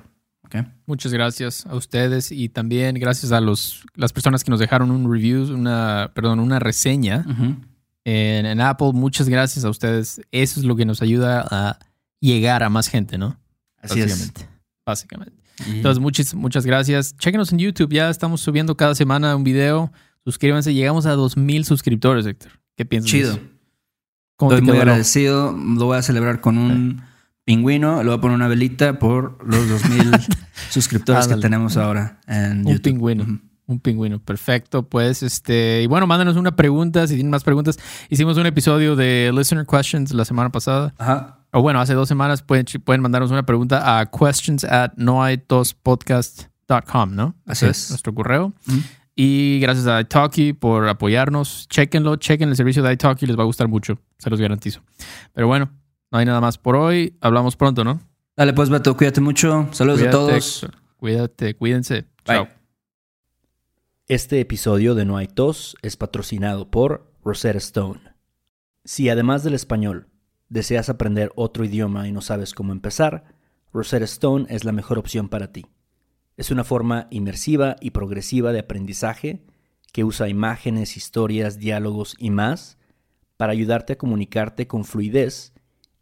Muchas 0.86 1.12
gracias 1.14 1.66
a 1.66 1.76
ustedes 1.76 2.32
y 2.32 2.50
también 2.50 2.96
gracias 2.96 3.32
a 3.32 3.42
los, 3.42 3.84
las 3.96 4.14
personas 4.14 4.44
que 4.44 4.52
nos 4.52 4.60
dejaron 4.60 4.92
un 4.92 5.12
review, 5.12 5.54
una, 5.54 6.12
perdón, 6.14 6.40
una 6.40 6.60
reseña 6.60 7.26
en, 8.06 8.46
en 8.46 8.62
Apple. 8.62 8.92
Muchas 8.94 9.28
gracias 9.30 9.66
a 9.66 9.70
ustedes. 9.70 10.22
Eso 10.32 10.60
es 10.60 10.66
lo 10.66 10.76
que 10.76 10.86
nos 10.86 11.02
ayuda 11.02 11.46
a 11.50 11.80
llegar 12.20 12.64
a 12.64 12.70
más 12.70 12.88
gente, 12.88 13.18
¿no? 13.18 13.38
Así 13.82 14.00
es. 14.00 14.08
Básicamente. 14.10 14.50
Básicamente. 14.86 15.44
Y- 15.68 15.78
Entonces, 15.78 16.00
muchas, 16.02 16.34
muchas 16.36 16.66
gracias. 16.66 17.16
Chequenos 17.18 17.52
en 17.52 17.60
YouTube. 17.60 17.92
Ya 17.92 18.10
estamos 18.10 18.42
subiendo 18.42 18.78
cada 18.78 18.96
semana 18.96 19.36
un 19.36 19.44
video. 19.44 19.92
Suscríbanse. 20.24 20.74
Llegamos 20.74 21.06
a 21.06 21.12
2000 21.14 21.66
suscriptores, 21.66 22.26
Héctor. 22.26 22.52
¿Qué 22.76 22.86
piensas? 22.86 23.12
Chido. 23.12 23.32
Estoy 23.34 24.62
muy 24.62 24.78
agradecido. 24.82 25.52
Lo 25.52 25.86
voy 25.86 25.98
a 25.98 26.02
celebrar 26.04 26.42
con 26.42 26.58
un 26.58 27.02
pingüino. 27.48 28.04
Le 28.04 28.10
voy 28.10 28.18
a 28.18 28.22
poner 28.22 28.36
una 28.36 28.48
velita 28.50 29.00
por 29.00 29.38
los 29.48 29.68
2000 29.70 30.12
suscriptores 30.70 31.28
que 31.30 31.38
tenemos 31.38 31.78
ahora 31.78 32.20
en 32.28 32.60
Un 32.60 32.66
YouTube. 32.74 32.82
pingüino. 32.84 33.26
Un 33.68 33.80
pingüino, 33.80 34.20
perfecto. 34.20 34.84
Pues, 34.84 35.24
este, 35.24 35.82
y 35.82 35.88
bueno, 35.88 36.06
mándanos 36.08 36.36
una 36.36 36.56
pregunta 36.56 37.08
si 37.08 37.16
tienen 37.16 37.32
más 37.32 37.44
preguntas. 37.46 37.80
Hicimos 38.10 38.38
un 38.38 38.46
episodio 38.46 38.96
de 38.98 39.32
Listener 39.34 39.66
Questions 39.66 40.14
la 40.14 40.26
semana 40.26 40.50
pasada. 40.52 40.94
Ajá. 40.98 41.40
O 41.52 41.62
bueno, 41.62 41.80
hace 41.80 41.94
dos 41.94 42.10
semanas 42.10 42.42
pueden, 42.44 42.66
pueden 42.84 43.02
mandarnos 43.02 43.32
una 43.32 43.46
pregunta 43.46 44.00
a 44.00 44.06
questions 44.12 44.66
at 44.66 44.92
noaitospodcast.com, 44.98 47.16
¿no? 47.16 47.36
Así 47.46 47.66
es. 47.66 47.90
Nuestro 47.90 48.14
correo. 48.14 48.54
Y 49.16 49.60
gracias 49.62 49.88
a 49.88 50.02
italki 50.02 50.52
por 50.54 50.88
apoyarnos. 50.90 51.68
Chequenlo, 51.70 52.18
chequen 52.18 52.50
el 52.50 52.56
servicio 52.58 52.84
de 52.84 52.92
italki, 52.94 53.26
les 53.26 53.38
va 53.38 53.44
a 53.44 53.46
gustar 53.46 53.68
mucho, 53.70 53.98
se 54.18 54.30
los 54.30 54.40
garantizo. 54.42 54.82
Pero 55.34 55.48
bueno, 55.48 55.70
no 56.12 56.18
hay 56.18 56.26
nada 56.26 56.42
más 56.42 56.58
por 56.58 56.76
hoy. 56.76 57.18
Hablamos 57.22 57.56
pronto, 57.56 57.84
¿no? 57.84 58.00
Dale, 58.36 58.54
pues, 58.54 58.70
Beto, 58.70 58.96
cuídate 58.96 59.22
mucho. 59.22 59.68
Saludos 59.72 60.00
Cuídate, 60.00 60.16
a 60.16 60.20
todos. 60.20 60.64
Héctor. 60.64 60.82
Cuídate, 60.98 61.56
cuídense. 61.56 62.06
Bye. 62.26 62.36
Chao. 62.36 62.48
Este 64.08 64.40
episodio 64.40 64.96
de 64.96 65.06
No 65.06 65.18
hay 65.18 65.28
tos 65.28 65.76
es 65.82 65.98
patrocinado 65.98 66.72
por 66.72 67.12
Rosetta 67.24 67.58
Stone. 67.58 68.02
Si 68.86 69.10
además 69.10 69.44
del 69.44 69.54
español 69.54 70.08
deseas 70.50 70.88
aprender 70.88 71.32
otro 71.36 71.66
idioma 71.66 72.08
y 72.08 72.14
no 72.14 72.22
sabes 72.22 72.54
cómo 72.54 72.72
empezar, 72.72 73.26
Rosetta 73.74 74.06
Stone 74.06 74.46
es 74.50 74.64
la 74.64 74.72
mejor 74.72 74.98
opción 74.98 75.28
para 75.28 75.52
ti. 75.52 75.66
Es 76.38 76.52
una 76.52 76.64
forma 76.64 77.08
inmersiva 77.10 77.76
y 77.82 77.92
progresiva 77.92 78.54
de 78.54 78.60
aprendizaje 78.60 79.44
que 79.92 80.04
usa 80.04 80.30
imágenes, 80.30 80.96
historias, 80.96 81.60
diálogos 81.60 82.16
y 82.18 82.30
más 82.30 82.78
para 83.36 83.52
ayudarte 83.52 83.94
a 83.94 83.98
comunicarte 83.98 84.68
con 84.68 84.86
fluidez 84.86 85.54